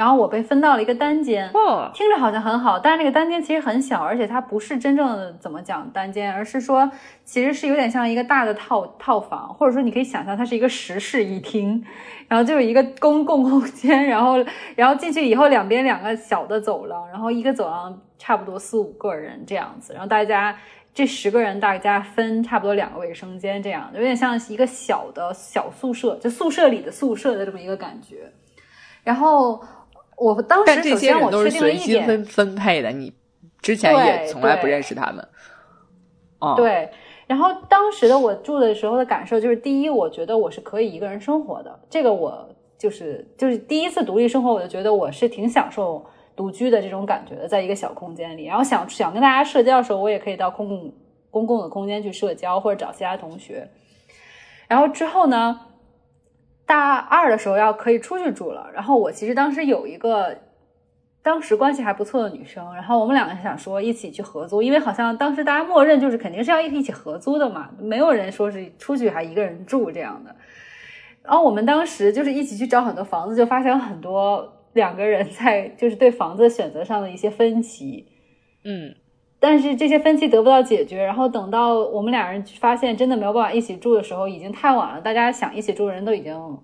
[0.00, 1.46] 然后我被分到了一个单间。
[1.52, 6.90] 哦，听着好像很好，但是那个单间其实很小，而且它不是真正的怎么讲单间，而是说
[7.22, 11.84] 其实是有点像一个大的套套房，或者说你可以想象它是一个十室一厅，
[12.28, 14.42] 然后就有一个公共空间，然后
[14.74, 20.56] 然后进去以后两边两个小的走廊，然后一个走廊差不多四五个人这样子，然后大家
[20.94, 28.32] 这十个人大家分差不多两个卫生间这样，有点像一个小的小宿舍，就宿舍里的宿舍的这么一个感觉，
[29.04, 29.62] 然后。
[30.20, 33.12] 我当时但这首些人都是先我确定了随机一点，分分配的，你
[33.62, 35.26] 之前也从来不认识他们。
[36.38, 36.90] 哦，，对，
[37.26, 42.48] 然后当时的我住的时候的感受就是，第一，我觉得我是可以一个人生活的，这个我
[42.78, 46.04] 就是就是第一次独立生活，我就觉得我是挺享受
[46.36, 50.92] 独居的这种感觉的，在一个小空间里，然后想想跟大家社交的时候，我也可以到公共
[51.30, 53.68] 公共的空间去社交，或者找其他同学。
[54.66, 55.60] 然后之后呢，
[56.70, 60.38] 大二的时候要可以出去住了，然后我其实当时有一个
[61.20, 70.32] 当时关系还不错的女生，然后我们两个想说一起去合租，因为好像当时大家默认就是肯定是要一起合租的嘛，没有人说是出去还一个人住这样的。
[71.24, 78.06] 然后我们当时就是一起去找很多房子，就发现很多两个人在就是对房子选择上的一些分歧，
[78.62, 78.94] 嗯
[79.40, 86.58] 但是这些分歧得不到解决，然后等到我们俩人发现真的没有办法一起住的时候，已经太晚了，大家想一起住的人都已经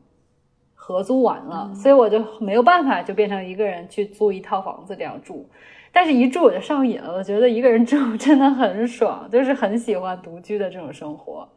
[0.75, 5.49] 合租完了，所以我就没有办法，就变成一个人去租一套房子这样住。
[5.91, 11.49] 但是，一住我就上瘾了，我觉得一个人住真的很爽，就是很喜欢独居的这种生活。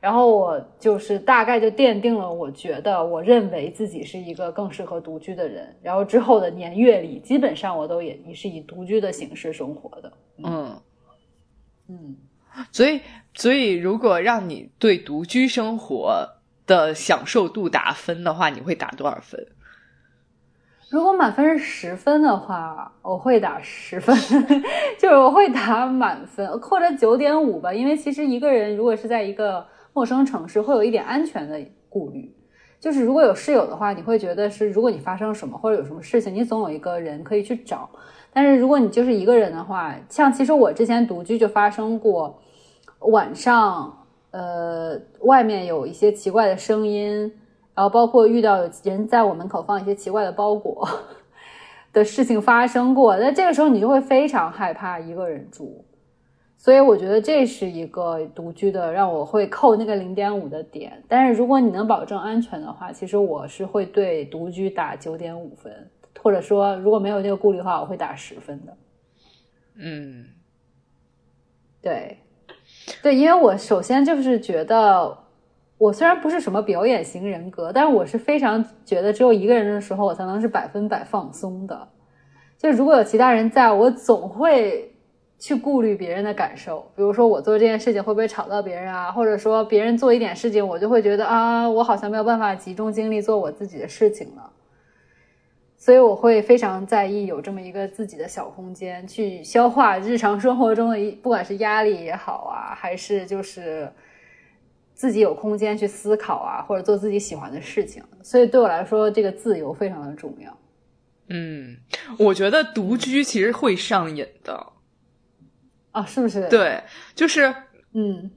[0.00, 5.74] 然后我就是大概就奠定了，我觉得我认为自己是一个更适合独居的人。
[5.82, 10.12] 然后之后的年月里，基本上我都也也是以独居的形式生活的。
[10.44, 10.80] 嗯，
[11.88, 12.16] 嗯，
[12.70, 13.00] 所以
[13.34, 16.28] 所以如果让你对独居生活
[16.66, 19.46] 的享受度打分的话，你会打多少分？
[20.88, 24.14] 如果满分是十分的话，我会打十分，
[25.00, 27.74] 就是我会打满分或者九点五吧。
[27.74, 29.66] 因为其实一个人如果是在一个
[29.96, 32.30] 陌生城市，会有一点安全的顾虑。
[32.78, 37.88] 就是如果有室友的话，你会觉得是，如果你发生什么或者有什么事情，你总有一个人可以去找。
[38.30, 42.38] 但是如果你就是一个人的话，像其实我之前独居就发生过，
[42.98, 47.32] 晚上呃外面有一些奇怪的声音，
[47.74, 50.86] 然后包括遇到有人在我门口放一些奇怪的包裹
[51.94, 53.16] 的事情发生过。
[53.16, 55.85] 那这个时候你就会非常害怕一个人住。
[56.58, 65.90] 所以我觉得这是一个独居的让我会扣那个零点五的点，但是如果你能保证安全的话，其实我是会对独居打九点五分，
[66.20, 68.76] 或者说如果没有这个顾虑的话，我会打十分的。
[69.78, 70.24] 嗯
[71.82, 72.18] 对，
[73.02, 75.16] 对，因为我首先就是觉得，
[75.78, 81.88] 我虽然不是什么表演型人格，但是我是非常觉得只有一个人的时候，我才能是百分百放松的。
[82.58, 84.95] 就如果有其他人在，我总会
[85.38, 94.50] 去顾虑别人的感受，比如说我做这件事情会不会吵到别人啊，或者说别人做一点事情，我就会觉得啊，我好像没有办法集中精力做我自己的事情了。
[95.78, 103.92] 所以我会非常在意有这么一个自己的小空间，去消化日常生活中的一，不管是压力也好啊，还是就是
[104.94, 108.02] 自己有空间去思考啊，或者做自己喜欢的事情。
[108.22, 110.58] 所以对我来说，这个自由非常的重要。
[111.28, 111.76] 嗯，
[112.18, 114.72] 我觉得独居其实会上瘾的。
[115.96, 116.82] 啊，是不是？，对，
[117.14, 117.54] 就是
[117.94, 118.30] 嗯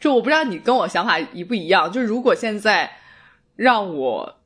[0.00, 2.90] 就我不知道你跟我想法一不一样，就如果现在
[3.54, 4.40] 让我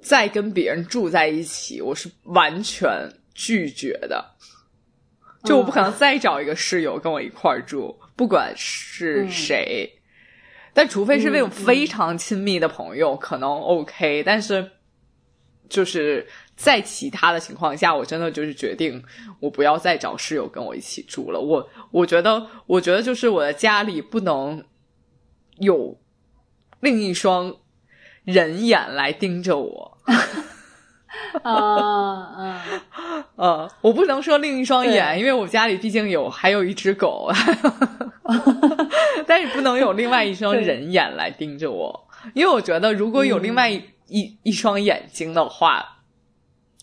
[0.00, 4.24] 再跟别人住在一起，我是完全拒绝的。
[5.42, 9.90] 就我不可能再找一个室友跟我一块儿住，不管是谁。
[10.72, 14.22] 但除非是那种非常亲密的朋友，可能 OK。
[14.22, 14.70] 但是
[15.68, 16.28] 就是
[16.62, 19.02] 在其他的情况下，我真的就是决定
[19.40, 21.40] 我不要再找室友跟我一起住了。
[21.40, 24.62] 我我觉得，我觉得就是我的家里不能
[25.56, 25.98] 有
[26.80, 27.56] 另一双
[28.24, 29.98] 人眼来盯着我。
[31.42, 32.60] 啊 嗯
[33.36, 37.32] 呃，我不能说另一双眼，因为我家里毕竟有还有一只狗，
[39.26, 45.99] 但是不能有另外一双人眼来盯着我，因为我觉得如果有另外一、一一双眼睛的话，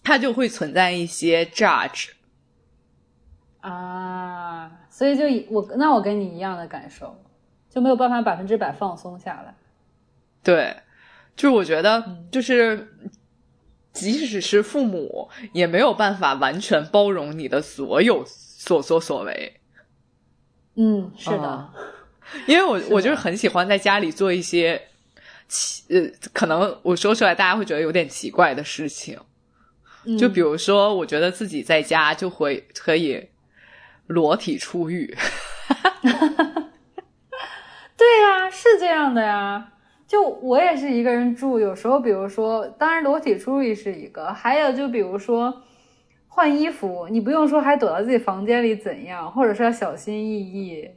[0.07, 2.11] 它就会存在一些 judge
[3.59, 7.21] 啊，所以就我那我跟你一样的感受，
[7.69, 9.53] 就没有办法百分之百放松下来。
[10.41, 10.77] 对，
[11.35, 12.87] 就是我觉得就是。
[13.93, 19.59] 即使是父母，也没有办法完全包容你的所有所作所为。
[20.75, 21.73] 嗯，是的，
[22.45, 24.79] 因为我我就是很喜欢在家里做一些
[25.47, 29.19] 奇呃，可能我说出来大家会觉得有点奇怪的事情。
[30.15, 33.29] 就比如说，我觉得自己在家就会可以
[34.05, 35.15] 裸体出浴。
[37.97, 39.73] 对呀，是这样的呀。
[40.07, 45.63] 就我也是一个人住，有时候比如说，当然裸体出浴是一个，还有就比如说
[46.29, 50.89] 换衣服，你不用说还躲到自己房间里怎样，或者说要小心翼翼，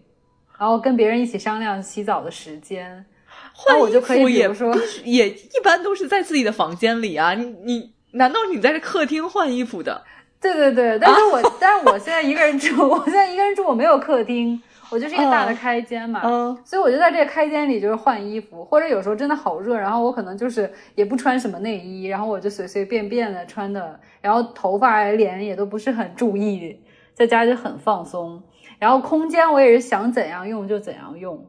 [0.56, 3.04] 然后跟别人一起商量洗澡的时间，
[3.52, 10.02] 换我就可以比如说 也一般都是在自己的房间里啊，你你难道你在这客厅换衣服的？
[10.40, 14.60] 对对对，但是我 但是我现在一个人住， 我现在一个人住，我没有客厅。
[14.92, 16.20] 我就是一个大的开间嘛，
[16.64, 26.80] 所以我就在这个开间里就是换衣服，或者有时候真的好热，然后我可能就是也不穿什么内衣，然后我就随随便便的穿的，然后头发脸也都不是很注意，
[27.14, 28.42] 在家就很放松。
[28.80, 31.46] 然后空间我也是想怎样用就怎样用，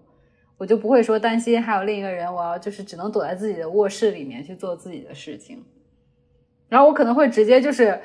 [0.59, 5.63] 我就不会说担心还有另一个人，我要就是只能躲在自己的卧室里面去做自己的事情。
[6.71, 8.01] 然后我可能会直接就是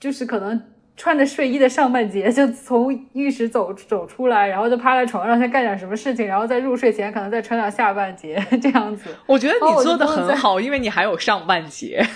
[0.00, 0.62] 就是可能。
[0.94, 9.08] 穿着睡衣的上半截就从浴室走走出来，然后就趴在床上先干点什么事情，然后在入睡前可能再穿上下半截这样子。
[9.24, 12.06] 我觉得你做的很好，因为你还有上半截。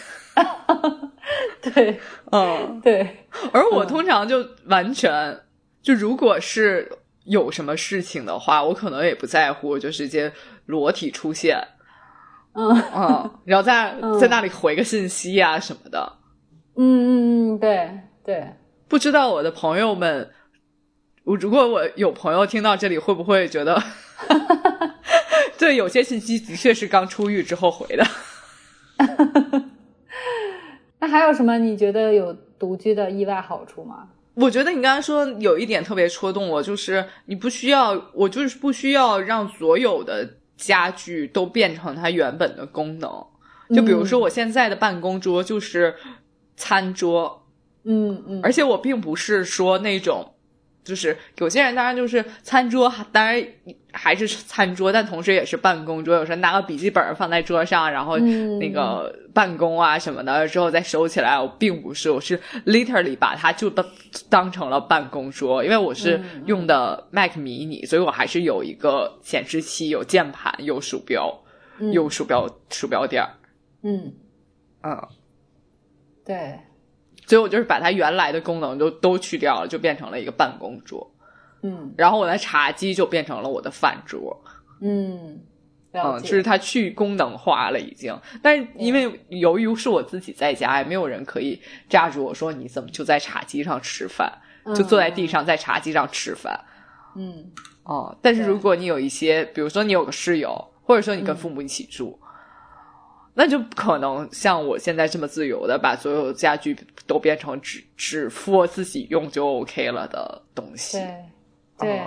[1.75, 1.99] 对，
[2.31, 3.25] 嗯，对。
[3.51, 5.41] 而我通常就完全
[5.81, 10.31] 就如果是有什么事情的话，我可能也不在乎，就直接
[10.67, 11.59] 裸体出现。
[12.57, 16.13] 嗯嗯，然后在在那里回个信息啊什么的。
[16.77, 17.91] 嗯嗯嗯，对
[18.25, 18.53] 对。
[18.89, 20.31] 不知道我的朋友们，
[21.25, 23.83] 我如果我有朋友听到这里，会不会觉得，
[25.59, 28.05] 对，有些信息的确是刚出狱之后回的。
[30.99, 34.09] 那还有什么你觉得有独居的意外好处吗？
[34.35, 43.11] 我觉得你刚才说有一点特别戳动我，就是你不需要，我就是不需要让所有的家具都变成它原本的功能。
[43.75, 45.95] 就比如说我现在的办公桌就是
[46.57, 47.43] 餐桌。
[47.89, 50.35] 嗯嗯，而且我并不是说那种，
[50.87, 53.45] 就是有些人当然就是餐桌，当然
[53.93, 56.15] 还是餐桌，但同时也是办公桌。
[56.15, 61.37] 有时候拿个笔记本放在桌上，然后那个办公啊什么的，之后再收起来。
[61.37, 63.85] 我并不是，我是 literally 把它就当
[64.29, 71.37] 当成了办公桌，因为我是用的 Mac mini，所以我还是有一个显示器、有键盘、有鼠标、
[71.93, 73.31] 有鼠标鼠标垫儿。
[73.83, 74.15] 嗯
[74.83, 75.09] 嗯，
[76.25, 76.61] 对。
[77.27, 81.05] 所以我就是把它原来的功能就都去掉了，就变成了一个办公桌。
[81.63, 84.41] 嗯，然后我的茶几就变成了我的饭桌。
[84.81, 85.41] 嗯，
[85.93, 88.17] 嗯，就是它去功能化了已经。
[88.41, 94.33] 但是因为由于是我自己在家，也没有人可以架住我说你怎么就在茶几上吃饭，
[94.75, 96.61] 就坐在地上在茶几上吃饭。
[97.17, 97.51] 嗯，
[97.83, 102.17] 哦，但是如果你有一些，比如说你有个室友，或者说你跟父母一起住。
[103.39, 106.75] 那就不可能像我现在这么自由的把所有家具
[107.07, 110.97] 都变成只只 for 自己用就 OK 了的东西。
[110.97, 111.15] 对，
[111.79, 112.03] 对，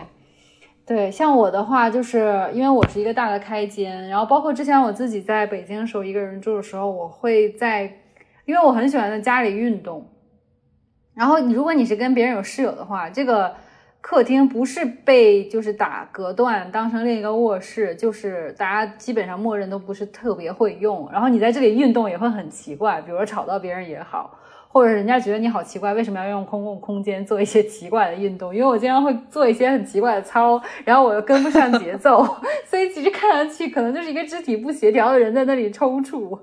[0.88, 1.11] 对。
[1.11, 7.84] 像我的话，就是因为我是一个大的开间，然后包括之前我自己在北京的时候一个人住的时候，我会在，
[8.45, 10.03] 因为我很喜欢在家里运动。
[11.13, 13.53] 然后如果你是跟别人有室友的话，这个
[14.01, 21.07] 客厅不是被就是打隔断当成另一个卧室，就是大家基本上默认都不是特别会用。
[21.11, 24.39] 然后你在这里运动也会很奇怪，比如说吵到别人也好，
[24.69, 28.55] 或者人家觉得你好奇怪，为什么要用公共空间做一些奇怪的运动？
[28.55, 32.25] 因为我经常会做一些很奇怪的操，然后我又跟不上节奏，
[32.65, 36.39] 所以其实看上去可能就是一个肢体不协调的人在那里抽搐。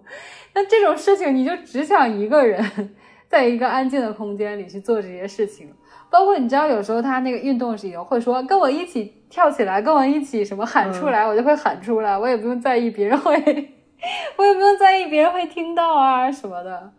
[0.54, 2.94] 那这种事情你就只想一个人
[3.28, 5.72] 在一个安静的空间里去做这些事情。
[6.10, 13.34] 包括你知道，有时候他那个运动时会说跟我一起跳起来，跟我一起什么喊出来，我就会喊出来，我也不用在意别人会，
[14.36, 16.92] 我也不用在意别人会听到啊什么的。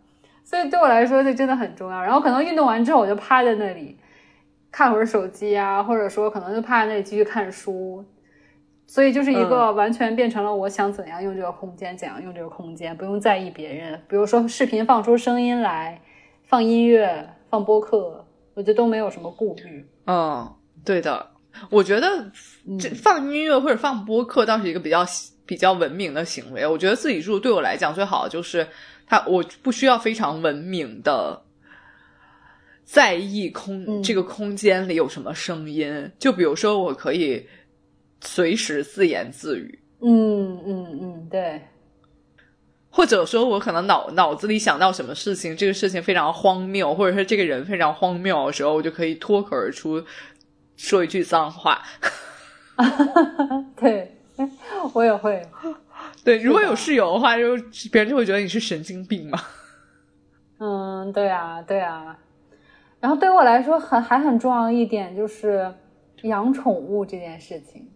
[0.44, 2.02] 所以对我来说，这真的很重要。
[2.02, 3.96] 然后可能运动完之后，我就趴在那里
[4.70, 8.04] 看会儿手机啊，或者说可能就趴在那里继续看书。
[8.86, 14.00] 所以就是一个完全变成了我想怎样用这个空间，怎样用这个空间，不用在意别人。
[14.08, 16.00] 比如说视频放出声音来，
[16.44, 18.24] 放音乐，放播客。
[18.58, 19.86] 我觉得都没有什么顾虑。
[20.06, 20.52] 嗯，
[20.84, 21.24] 对的。
[21.70, 22.28] 我觉得
[22.80, 25.06] 这放音乐或者放播客倒是一个比较
[25.46, 26.66] 比较文明的行为。
[26.66, 28.66] 我觉得自己住对我来讲最好的就是
[29.06, 31.40] 它，我不需要非常文明的
[32.82, 36.10] 在意空这个空间里有什么声音。
[36.18, 37.46] 就比如说，我可以
[38.20, 39.78] 随时自言自语。
[40.00, 41.62] 嗯嗯嗯，对。
[42.98, 50.02] 或者说，我可能脑脑子里想到什么事情，这个事情非常荒谬，或者说这个人非常荒谬的时候，我就可以脱口而出
[50.76, 51.80] 说一句脏话。
[53.80, 54.16] 对，
[54.92, 55.40] 我也会。
[56.24, 57.56] 对，如果有室友的话，就
[57.92, 59.38] 别人就会觉得你是神经病嘛。
[60.58, 62.18] 嗯，对啊，对啊。
[62.98, 65.72] 然后对我来说，很还很重要一点就是
[66.22, 67.88] 养宠物这件事情。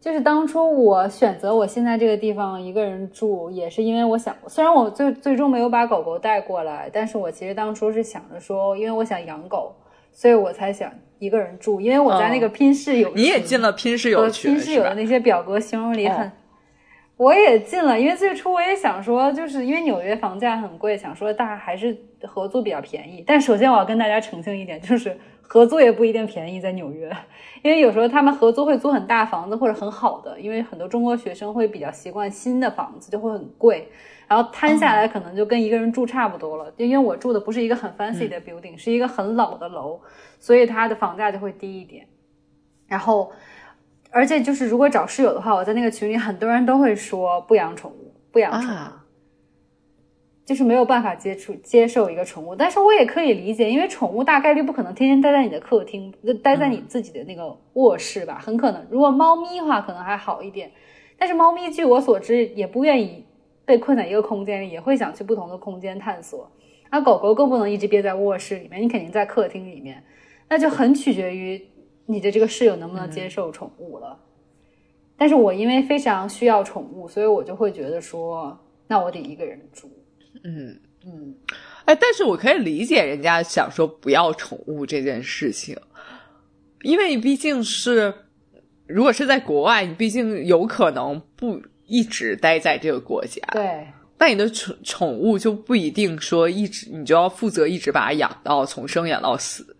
[0.00, 9.74] 就是当初我选择我现在这个地方一个人住，也是因为我想，虽然我最最终没有把狗狗带过来，但是我其实当初是想着说，因为我想养狗，
[10.12, 11.80] 所以我才想一个人住。
[11.80, 16.30] 因为我在那个拼室友，你也进了拼室友群，拼室友的那些表格形容里很，
[17.16, 17.98] 我也进了。
[17.98, 23.24] 因为最初我也想说，就是因为纽约房价很贵，想说大家还是合租比较便宜。
[23.26, 25.18] 但首先我要跟大家澄清一点，就是。
[25.50, 27.10] 合租也不一定便宜，在纽约，
[27.64, 33.90] 因为有时候他们合租会租很大房子或者很好的，因为很多中国学生会比较习惯新的房子就会很贵，
[34.28, 36.70] 然后摊下来可能就跟一个人住差不多了。
[36.76, 39.98] 因为我住的不是一个很 fancy 的 building，是一个很老的楼，
[40.38, 42.06] 所以它的房价就会低一点。
[42.86, 43.32] 然后，
[44.10, 48.76] 而且就是如果找室友的话，我在那个群里很多人都会说不养宠物，不养宠物。
[50.48, 56.10] 就是没有办法接触接受一个宠物，但是我也可以理解，因为宠物大概率不可能天天待在你的客厅，
[56.42, 58.82] 待在你自己的那个卧室吧，很可能。
[58.90, 60.72] 如果猫咪的话，可能还好一点，
[61.18, 63.26] 但是猫咪据我所知也不愿意
[63.66, 66.50] 被困在一个空间里，也会想去不同的空间探索。
[66.90, 70.02] 那狗狗更不能一直憋在卧室里面，你肯定在客厅里面，
[70.48, 71.62] 那就很取决于
[72.06, 74.18] 你的这个室友能不能接受宠物了。
[75.18, 79.90] 但是我因为非常需要宠物，所以我就会觉得说，那我得一个人住。
[80.44, 81.34] 嗯嗯，
[81.84, 85.76] 哎，但是我可以理解人家想说不要宠物这件事情，
[86.82, 88.12] 因为毕竟是
[88.86, 93.86] 如果是在国外，你毕竟有可能不一直待在这个国家，对，
[94.18, 99.76] 那你的宠宠物就不一定说一直你就要负责一直把它养到从生养到死，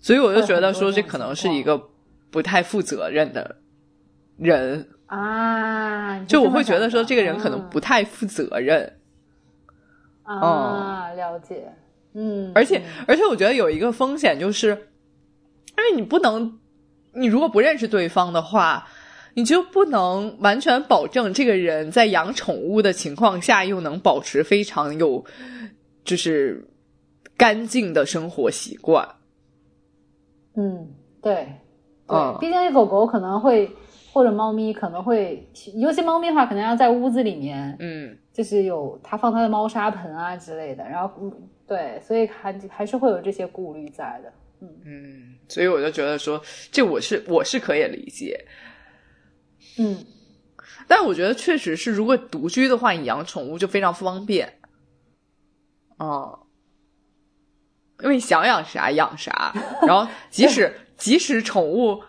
[0.00, 1.80] 所以我就觉得说这可能是一个
[2.30, 3.56] 不太负责任的
[4.38, 8.96] 人啊，就我会觉得说这个人可能不太负责任。
[10.34, 11.72] 啊，了解，
[12.14, 16.58] 嗯，而且而且，我觉得有一个风险，就是因为你不能，
[17.12, 18.86] 你如果不认识对方的话，
[19.34, 25.24] 你就不能完全保证这个人在养宠物的情况下，又能保持非常有
[26.04, 26.68] 就是
[27.36, 29.08] 干净的生活习惯。
[30.56, 30.88] 嗯，
[31.22, 31.46] 对，
[32.08, 33.70] 对，毕竟狗狗可能会
[34.12, 38.16] 或者猫咪可能会，尤其猫咪的话，可能要在屋子里面，嗯。
[38.32, 41.30] 就是有它放它的猫砂盆啊之类的，然后嗯，
[41.66, 44.68] 对，所以还还是会有这些顾虑在的，嗯。
[44.84, 46.40] 嗯，所以我就觉得说，
[46.70, 48.46] 这我是我是可以理解，
[49.78, 49.98] 嗯，
[50.86, 54.54] 但我觉得确实是，如果独居的话，你养宠物就非常方便，
[55.98, 56.46] 哦，
[58.00, 59.52] 因为你想养啥养啥，
[59.86, 62.00] 然后即使 即使宠物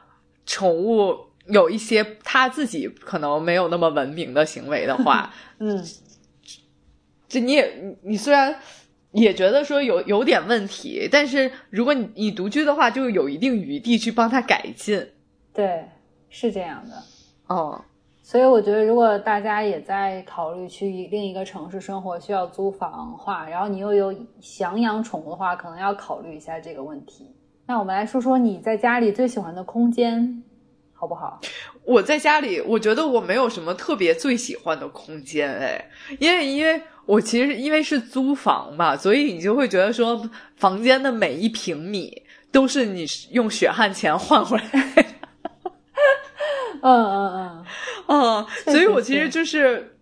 [0.46, 5.86] 宠物有一些他自己可能没有那么文明的行为的话， 嗯。
[7.28, 8.54] 就你也你你虽然
[9.14, 15.02] 也觉得说有有点问题，但是如果你你独居的话，就有一定余地去帮他改进。
[15.54, 15.86] 对，
[16.30, 16.96] 是这样的。
[17.48, 17.82] 哦，
[18.22, 27.34] 所以我觉得，如果大家也在考虑去另一个城市生活，需要租房的话，然后你又有想养宠物的话，可能要考虑一下这个问题。
[27.66, 30.44] 那我们来说说你在家里最喜欢的空间，
[31.02, 31.42] 好不好？
[31.84, 35.90] 我在家里，我觉得我没有什么特别最喜欢的空间，哎，
[36.20, 42.22] 因为因为我其实因为是租房嘛，所以你就会觉得说，房间的每一平米
[42.52, 44.64] 都是你用血汗钱换回来。
[46.84, 47.66] 嗯嗯嗯
[48.08, 49.96] 嗯，所以我其实就是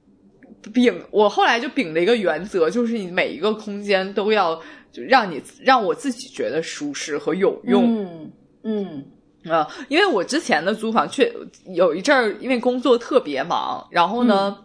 [0.73, 8.01] 秉我后来就秉了一个原则，就是你每一个空间都要就让你让我自己觉得舒适和有用。
[8.03, 8.31] 嗯
[8.63, 9.05] 嗯
[9.45, 11.31] 啊，因为我之前的租房确
[11.73, 14.57] 有一阵儿，因为工作特别忙，然后呢，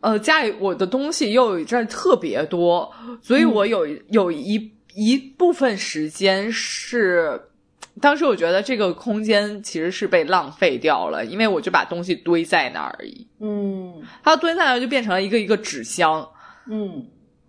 [0.00, 7.40] 呃，家里我的东西又有一阵儿特别多，所以我有有一一部分时间是，
[8.00, 16.26] 当时我觉得这个空间其实是被浪费掉了，因为我就把东西堆在那儿而已，嗯它堆在那儿就变成了一个一个纸箱，
[16.70, 17.06] 嗯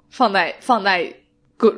[0.09, 1.13] 放在放在
[1.55, 1.73] 各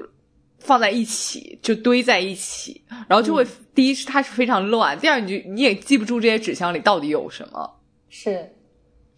[0.68, 7.80] 放在一起，就堆在一起，然后就会、第一是它是非常乱，第二你就你也记不住这些纸箱里到底有什么。
[8.10, 8.54] 是。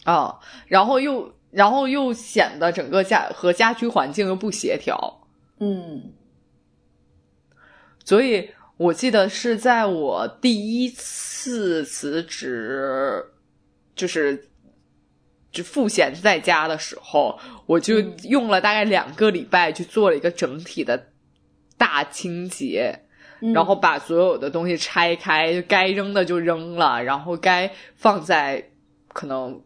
[0.04, 5.28] 啊，然后又然后又显得整个家和家居环境又不协调，
[5.60, 6.14] 嗯。
[8.06, 13.26] 所以我记得是在我第一次辞职，
[13.96, 14.48] 就是
[15.52, 18.16] 就赋闲在家的时候，我就嗯。
[18.24, 21.09] 用了大概两个礼拜去做了一个整体的
[21.80, 23.06] 大清洁，
[23.40, 28.70] 嗯然后把所有的东西拆开，就该扔的就扔了，然后该放在
[29.14, 29.60] 可能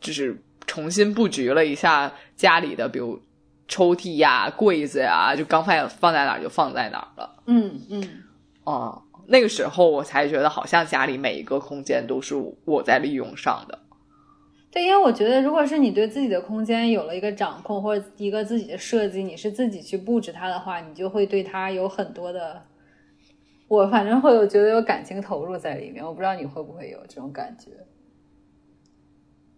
[0.00, 3.20] 就是重新布局了一下家里的，比如
[3.66, 7.42] 抽屉呀、柜子呀，就刚放放在哪儿就放在哪儿了。
[7.46, 8.22] 嗯嗯
[8.64, 13.78] 啊、那个时候我才觉得好像家里每一个空间都是我在利用上的。
[14.70, 22.62] 对，因为我觉得，如果是你对自己的空间有了一个掌控，或者一个自己的设计，你是自己去布置它的话，你就会对它有很多的，
[23.66, 26.04] 我反正会有觉得有感情投入在里面。
[26.04, 27.70] 我不知道你会不会有这种感觉，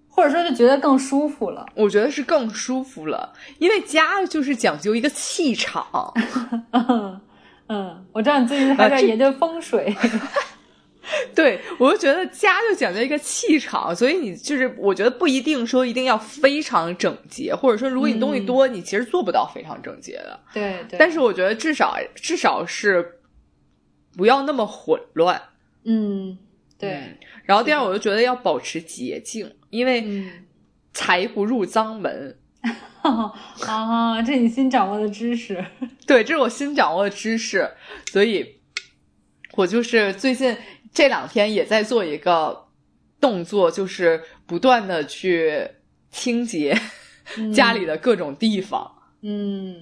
[0.09, 1.67] 或者说就觉得更舒服了。
[1.75, 6.15] 我觉得是更舒服了，因为家就是讲究一个气场。
[6.71, 7.21] 嗯
[7.67, 9.93] 嗯，我知道你最近还在研究风水。
[11.35, 20.41] 对，我就觉得家就讲究一个气场，所以你就是我觉得不一定说一定要非常整洁，或者说如果你东西多，你其实做不到非常整洁的。
[20.53, 23.21] 对对，但是我觉得至少至少是
[24.17, 25.41] 不要那么混乱。
[25.85, 26.37] 嗯，
[26.79, 30.45] 对，嗯然后第二，我就觉得要保持洁净，因为嗯，
[30.93, 32.37] 财不入脏门。
[33.03, 35.65] 啊，这你新掌握的知识。
[36.07, 37.67] 对，这是我新掌握的知识，
[38.13, 38.61] 所以
[39.53, 40.55] 我就是最近
[40.93, 42.67] 这两天也在做一个
[43.21, 45.69] 动作，就是不断的去
[46.11, 46.77] 清洁
[47.55, 48.91] 家里的各种地方。
[49.23, 49.77] 嗯。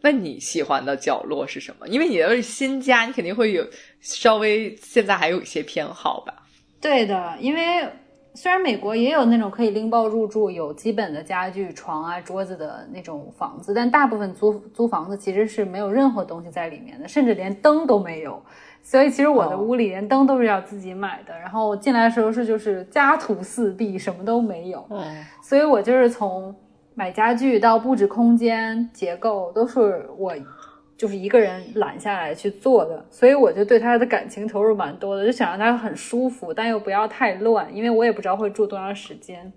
[0.00, 1.88] 那你喜欢的角落是什么？
[1.88, 3.66] 因为你要是新家，你肯定会有
[4.00, 6.42] 稍微现在还有一些偏好吧？
[6.78, 7.88] 对的，因为
[8.34, 18.42] 虽然美国也有那种可以拎包入住、有基本的家具、床啊、桌子的那种房子，但大部分租租房子其实是没有任何东西在里面的，甚至连灯都没有。
[18.86, 24.78] 所以其实我的哦屋里连灯都是要自己买的，然后进来的时候是就是家徒四壁，什么都没有。
[24.90, 25.02] 哦，
[25.42, 26.54] 所以我就是从
[26.94, 30.34] 买家具到布置空间结构，都是我
[30.98, 39.50] 就是一个人揽下来去做的，所以我就对他的感情投入蛮多的，就想让他很舒服，但又不要太乱，因为我也不知道会住多长时间。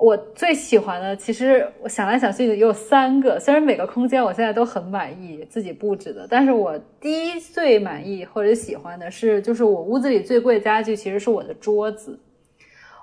[0.00, 12.18] 我最喜欢的，其实我想来想去也有三个，虽然每个空间我现在都很满意自己布置的，但是我第一最满意或者喜欢的是，就是我屋子里最贵的家具其实是我的桌子。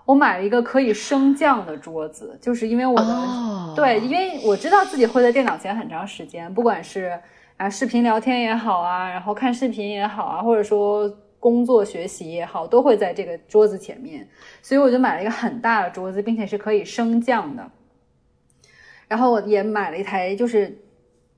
[0.05, 7.19] 我买了一个可以升降的桌子，就是因为我的、哦对，因为我知道自己会在电脑前很长时间，不管是
[7.57, 11.07] 啊视频聊天也好啊，然后看视频也好啊，或者说
[11.39, 14.27] 工作学习也好，都会在这个桌子前面，
[14.61, 17.71] 所以我就买了一个很大的桌子，并且是可以升降的。
[19.07, 20.77] 然后我也买了一台就是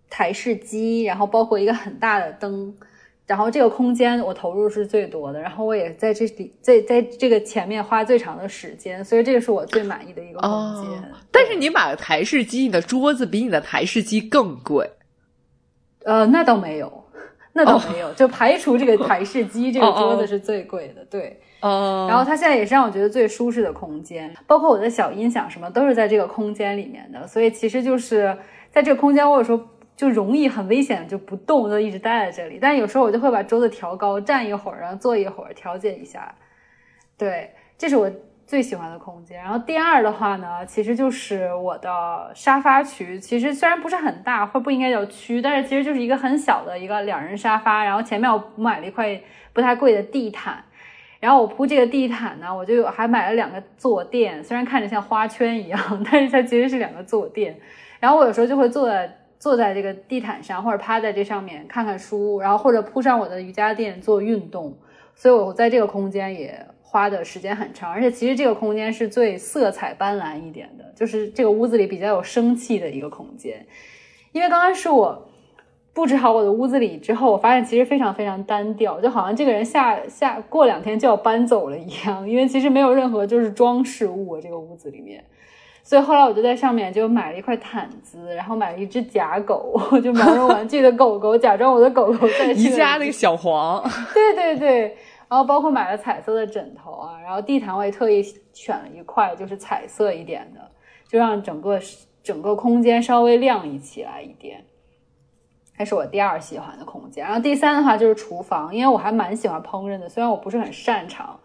[0.09, 2.75] 台式机，然后包括一个很大的灯。
[3.27, 10.49] 然后这个空间我投入是最多的，然后我也在这里在在这个前面花最长的时间，所以这个是我最满意的一个空
[10.81, 10.99] 间。
[10.99, 14.89] 哦但是你买了台式机，你的桌子比你的台式机更贵。
[16.05, 16.98] 呃，那倒没有，
[17.60, 21.38] 那倒没有，就排除这个台式机，这个桌子是最贵的，对。
[21.60, 28.38] 哦然后它现在也是让我觉得最舒适的空间，包括我的小音响什么都是在这个空间里面的，所以其实就是
[28.72, 29.60] 在这个空间，我有时候
[29.97, 32.60] 就容易很危险就不动，就一直待在这里。
[32.62, 36.34] 但有时候我就会把桌子调高，站一会儿，然后坐一会儿，调节一下。
[37.18, 38.10] 对，这是我
[38.49, 39.37] 最喜欢的空间。
[39.37, 43.19] 然后第二的话呢，其实就是我的沙发区。
[43.19, 47.83] 其实虽然不是很大，或不应该叫区，但是其实就是一个很小的一个两人沙发。
[47.83, 49.21] 然后前面我买了一块
[49.53, 50.63] 不太贵的地毯。
[51.19, 55.79] 然后我铺这个地毯呢，我就还买了两个坐垫，虽然看着像花圈一样，
[56.11, 57.55] 但是它其实是两个坐垫。
[57.99, 64.75] 然后我有时候就会坐在坐在这个地毯上，或者趴在这上面看看书，然后或者铺上我的瑜伽垫做运动。
[65.13, 73.63] 所以我在这个空间也花的时间很长，而且其实这个空间是最色彩斑斓一点的，就是这个屋子里比较有生气的一个空间。
[74.31, 75.25] 因为刚刚是我。
[75.91, 82.29] 布置好我的屋子里之后，我发现其实非常非常单调，就好像这个人下下过两天就要搬走了一样。
[82.29, 85.21] 因为其实没有任何就是装饰物这个屋子里面，
[85.83, 93.83] 所以后来我就在上面就买了一块毯子，然后买了一只假狗， 就毛绒玩具的狗狗，假装我的狗狗在宜家那个小黄。
[94.13, 94.95] 对对对，
[95.30, 100.71] 然后包括买了彩色的枕头啊，然后地毯我也特意选了一块就是彩色一点的，
[101.07, 101.80] 就让整个
[102.23, 104.65] 整个空间稍微亮丽起来一点。
[105.77, 111.39] 这是我第二喜欢的空间，然后第三的话就是厨房，因为我还蛮喜欢烹饪的，虽然我不是很擅长，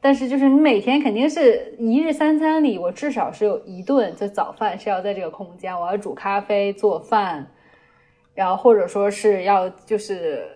[0.00, 7.46] 但是就是你每天肯定是一日三餐里，我至少是有一顿就早饭是要在这个空间，我要煮咖啡、做饭，
[8.34, 10.48] 然后或者说是要就是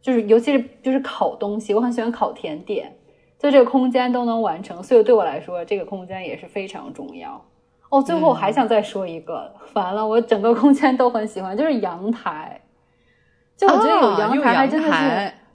[0.00, 2.92] 就是尤其是就是烤东西，我很喜欢烤甜点，
[3.38, 7.44] 就这个空间都能完成，所以对我来说这个空间也是非常重要。
[7.90, 12.60] 哦，最后我还想再说一个，完了，我整个空间都很喜欢，就是阳台。
[13.56, 14.92] 就我觉得有阳台还真的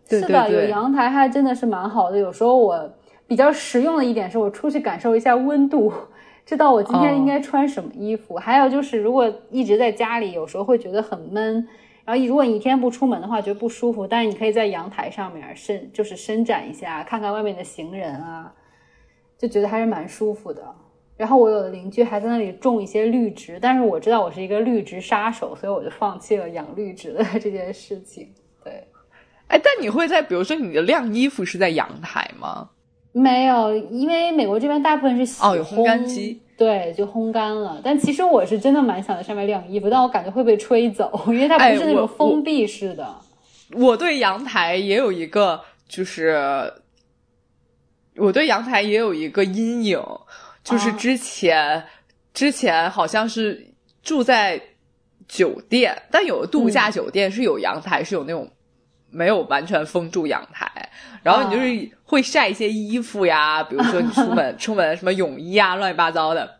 [0.09, 2.17] 是，是的，有阳台还真的是蛮好的。
[2.17, 2.91] 有时候我
[3.27, 5.93] 比较实用的一点是我出去感受一下温度，
[6.45, 8.35] 知道我今天应该穿什么衣服。
[8.35, 11.65] 还有就是，如果一直在家里，有时候会觉得很闷。
[12.05, 14.05] 然后如果你一天不出门的话，觉得不舒服。
[14.05, 18.53] 但是你可以在阳台上面伸，就是伸展一下，看看外面的行人啊，
[19.37, 20.63] 就觉得还是蛮舒服的。
[21.15, 28.33] 然后我有的邻居还在那里种一些绿植，但是我知道我是一个绿植杀手，所以我就放弃了养绿植的这件事情。
[28.63, 28.85] 对，
[29.47, 32.71] 哎，但你会在比如说你的晾衣服是在阳台吗？
[33.11, 37.81] 没有，因为美国这边大部分是哦有烘干机，对，就烘干了。
[37.83, 43.15] 但其实我是真的蛮想在上面晾衣服，但我感觉会被吹走，因为它不是那种封闭式的。
[43.73, 46.71] 我对阳台也有一个，就是
[48.17, 49.99] 我对阳台也有一个阴影。
[50.63, 51.83] 就是之前，
[52.33, 53.67] 之前好像是
[54.01, 54.61] 住在
[55.27, 58.49] 酒店，但有的度假酒店是有阳台，是有那种
[59.13, 60.89] 没有完全封住阳台，
[61.21, 66.59] 然后你就是会晒一些衣服呀， 比如说你出门 出门什么泳衣啊，乱七八糟的。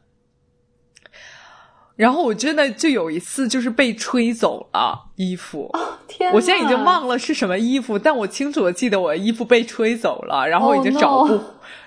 [1.96, 5.72] 然后我真的就有一次就是被吹走了衣服，
[6.08, 6.34] 天！
[6.34, 11.40] 我现在已经忘了是什么衣服，但我清楚的记得我的衣服被吹走了，然后我已经找不。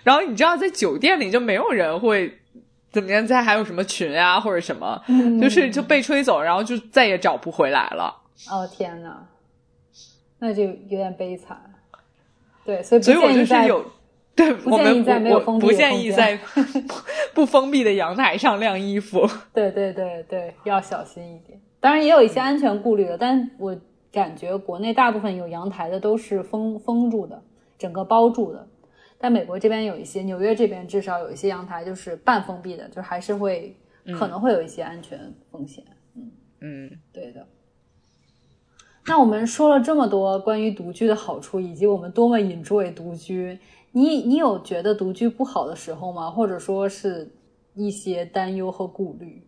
[0.05, 2.39] 然后你知道，在酒店里就没有人会
[2.93, 5.03] 怎么样，在还有什么群啊或者什么，
[5.43, 8.15] 就是就被吹走，然后就再也找不回来了。
[8.49, 9.17] 哦天呐，
[10.39, 11.59] 那就有点悲惨。
[12.65, 13.85] 对，所以所以我就是有。
[14.35, 16.39] 对，我们不不建议在
[17.33, 19.27] 不封闭的阳台上晾衣服。
[19.55, 21.59] 对对对对，要小心一点。
[21.81, 23.75] 当然也有一些安全顾虑的，但我
[24.13, 27.43] 感觉国内大部分有阳台的都是封封住的，
[27.79, 28.69] 整个包住的。
[29.17, 33.75] 但美国这边有一些，纽约这边至少有一些阳台就是半封闭的，就还是会
[34.19, 35.19] 可能会有一些安全
[35.51, 35.83] 风险。
[36.15, 36.31] 嗯
[36.61, 37.47] 嗯，对的。
[39.09, 43.59] 那我们说了这么多关于独居的好处，以及我们多么 enjoy 独居。
[43.93, 46.31] 你你有觉得独居不好的时候吗？
[46.31, 47.33] 或者说是
[47.75, 49.43] 一些担忧和顾虑？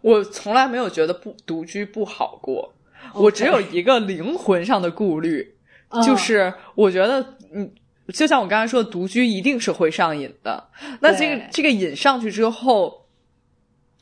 [0.00, 2.72] 我从来没有觉得不独居不好过，
[3.12, 5.56] 我只有一个灵魂上的顾虑，
[6.04, 7.72] 就是我觉得，嗯，
[8.14, 10.68] 就像我刚才说的，独居一定是会上瘾的。
[11.00, 13.05] 那这个这个瘾上去之后，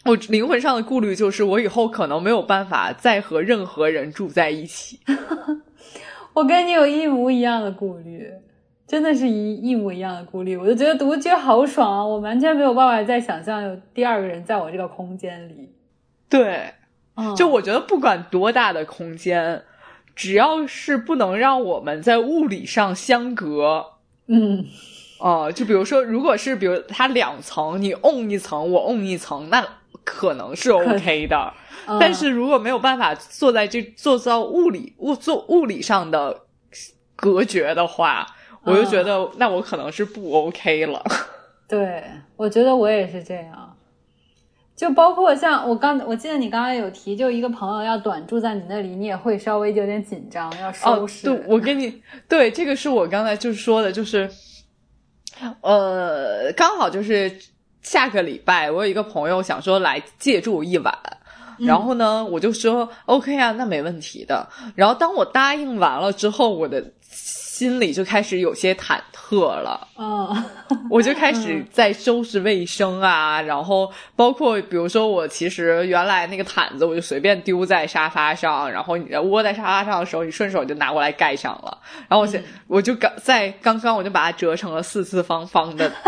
[0.04, 5.00] 我灵魂上的顾虑就是，我以后可能没有办法再和任何人住在一起。
[6.34, 8.30] 我跟你有一模一样的顾虑。
[8.86, 12.04] 真的是一一模一样的顾虑，我就觉得独居好爽啊！
[12.04, 15.72] 我完全没有办法再想象有第二个人在我这个空间里。
[16.28, 16.74] 对，
[17.34, 19.62] 就我觉得不管多大的空间，
[20.14, 23.86] 只要是不能让我们在物理上相隔，
[24.26, 24.66] 嗯，
[25.18, 29.66] 哦，就比如说，如果是比如它两层，你 on 一层，我 on 一层，那
[30.04, 31.52] 可能是 OK 的。
[31.98, 36.42] 但是如果没有办法坐在这做到物理物做物理上的
[37.16, 38.26] 隔绝的话。
[38.66, 41.04] 我就觉得，那我可能是不 OK 了。
[41.68, 42.02] 对，
[42.34, 43.76] 我觉得我也是这样。
[44.74, 51.26] 就包括像我刚，我记得你刚刚有提，就一个朋友要短住在你那里，你也会稍微有点紧张，要收拾。
[51.26, 54.30] 对，我跟你对这个是我刚才就是说的，就是
[55.60, 57.30] 呃，刚好就是
[57.84, 60.92] 下个礼拜，我有一个朋友想说来借住一晚，
[61.58, 64.48] 然后呢，我就说 OK 啊，那没问题的。
[64.74, 69.86] 然后当我答应完了之后，我的心里就开始有些忐忑了。
[69.96, 70.44] 嗯，
[70.90, 81.78] 我就开始在收拾卫生啊，然后包括比如说我其实原来那个毯子我就随便丢在沙发上，然后你窝在沙发上的时候，你顺手就拿过来盖上了，
[82.08, 85.92] 然后我现、我就刚在刚刚我就把它折成了四四方方的。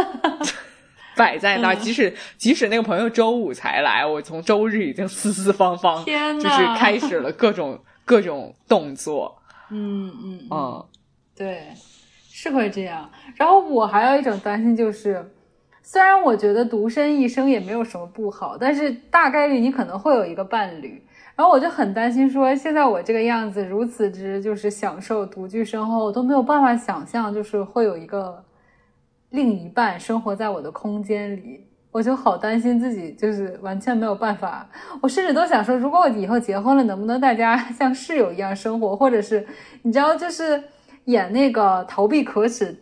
[1.17, 9.43] 摆在那儿，即使即使那个朋友周五才来，我从周日已经四四方方，天就是开始了各种各种动作。
[9.71, 10.85] 嗯嗯嗯，
[11.37, 11.69] 对，
[12.31, 13.11] 是会这样。
[13.35, 15.33] 然后我还有一种担心就是，
[15.83, 21.03] 虽然我觉得独身一生也没有什么不好，但是大概率你可能会有一个伴侣。
[21.35, 28.43] 然后我就很担心说，现在我这个样子如此之就是享受独居生活，我都没有办法想象，就是会有一个
[29.31, 31.67] 另一半生活在我的空间里。
[31.93, 34.69] 我就好担心自己就是完全没有办法，
[35.01, 39.47] 我甚至都想说，如果我以后结婚了，能不能大家像室友一样生活，或者是
[39.81, 40.63] 你知道，就是
[41.07, 42.79] 演那个逃避可耻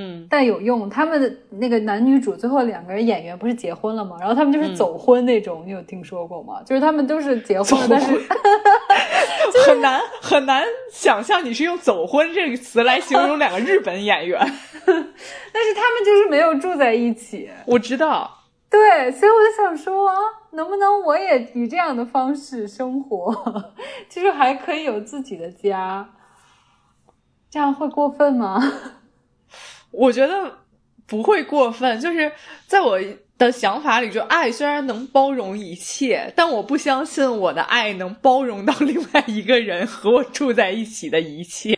[0.00, 4.16] 嗯，但有用，他们的那个男女主最后两个人演员不是结婚了吗？
[4.18, 6.62] 然后他们就是走婚那种，你有听说过吗？
[6.64, 8.18] 就是他们都是结婚了，但是
[9.66, 14.40] 很难很难想象你是用“走婚”这个词来形容两个日本演员。
[14.86, 17.50] 但是他们就是没有住在一起。
[17.66, 20.14] 我知道，对，所以我就想说，啊
[20.52, 23.32] 能不能我也以这样的方式生活，
[24.08, 26.08] 就是还可以有自己的家，
[27.50, 28.60] 这样会过分吗？
[29.90, 30.58] 我觉得
[31.06, 32.30] 不会过分，就是
[32.66, 32.98] 在我
[33.36, 41.76] 的想法里，就爱虽然能包容一切，但我不相信我的爱能包容到另外一个人和我住在一起的一切。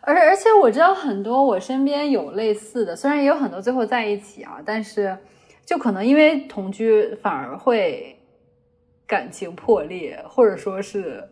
[0.00, 5.16] 而而且我知道很多我身边有类似的，虽然也有很多最后在一起啊，但是
[5.64, 8.18] 就可能因为同居反而会
[9.06, 11.22] 感情破裂，或者说是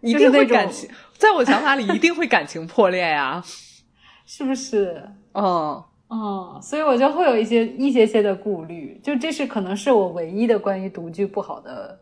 [0.00, 3.40] 一定会感情，在我想法里一定会感情破裂呀。
[4.26, 5.00] 是不是？
[5.38, 12.00] 嗯，嗯，所以我就会有一些一些些的顾虑，就这是可能是我唯一的关于独居不好的，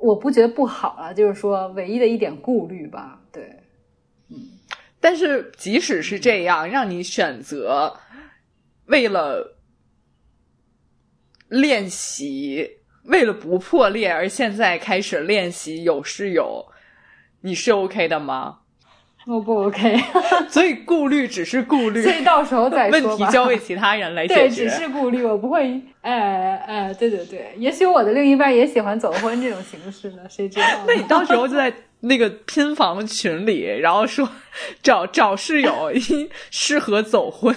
[0.00, 3.20] 我不觉得不好了，就是说唯一的一点顾虑吧。
[3.30, 3.62] 对，
[4.30, 4.36] 嗯
[5.00, 7.94] 但是即使是这样，让你选择
[8.86, 9.58] 为了
[11.48, 12.68] 练习，
[13.04, 16.66] 为了不破裂而现在开始练习有室友，
[17.42, 18.60] 你是 OK 的吗？
[19.26, 19.96] 我不 OK，
[20.50, 23.16] 所以顾虑只是顾虑所，以到时候再问说吧。
[23.26, 24.64] 题交给其他人来对，解决。
[24.64, 30.84] 对只是顾虑，我不会，哎哎，对对对，也许我的另一半也喜欢走婚这种形式呢，谁知道呢？
[30.88, 34.28] 那你到时候就在那个拼房群里，然后说
[34.82, 37.56] 找找室友一适合走婚，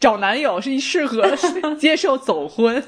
[0.00, 1.36] 找男友是一适合
[1.78, 2.82] 接受走婚。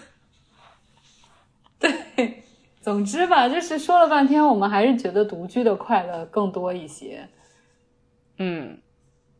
[1.78, 2.42] 对
[2.82, 7.28] 总之吧，就是说了半天，我们还是觉得独居的快乐更多一些。
[8.38, 8.80] 嗯，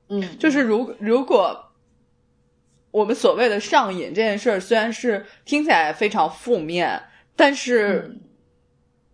[0.08, 1.72] 嗯，就是如如果
[2.90, 7.02] 我们所谓的上瘾这件事儿，虽然是听起来非常负面，
[7.36, 8.20] 但是嗯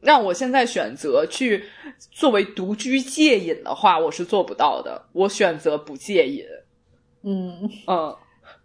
[0.01, 1.65] 让我现在选择去
[2.11, 5.07] 作为独居戒瘾的话，我是做不到的。
[5.13, 6.45] 我选择不戒瘾。
[7.23, 8.17] 嗯嗯，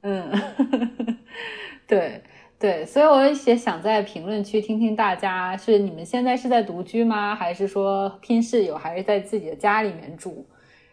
[0.01, 1.17] 嗯，
[1.87, 2.21] 对
[2.59, 7.33] 对，所以我也想在评论区听听大家是你们现在是在独居吗？
[7.33, 10.45] 还是说拼室友，还是在自己的家里面住？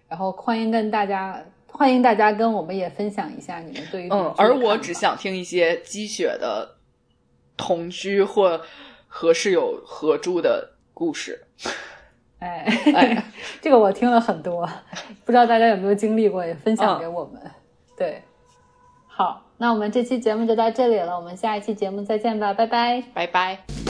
[0.09, 6.77] 然后欢迎跟大家，欢迎大家跟我们也分享一下你们对于嗯而我只想听一些鸡血的
[7.57, 8.61] 同居或
[9.09, 11.45] 和室友合住的故事。
[12.39, 13.25] 哎 哎，
[13.63, 14.69] 这个我听了很多，
[15.25, 17.41] 不知道大家有没有经历过，也分享嗯给我们。
[17.97, 18.23] 对，
[19.07, 23.03] 好，那我们这期节目就到这里了，我们下一期节目再见吧，拜拜。
[23.15, 23.86] 拜拜。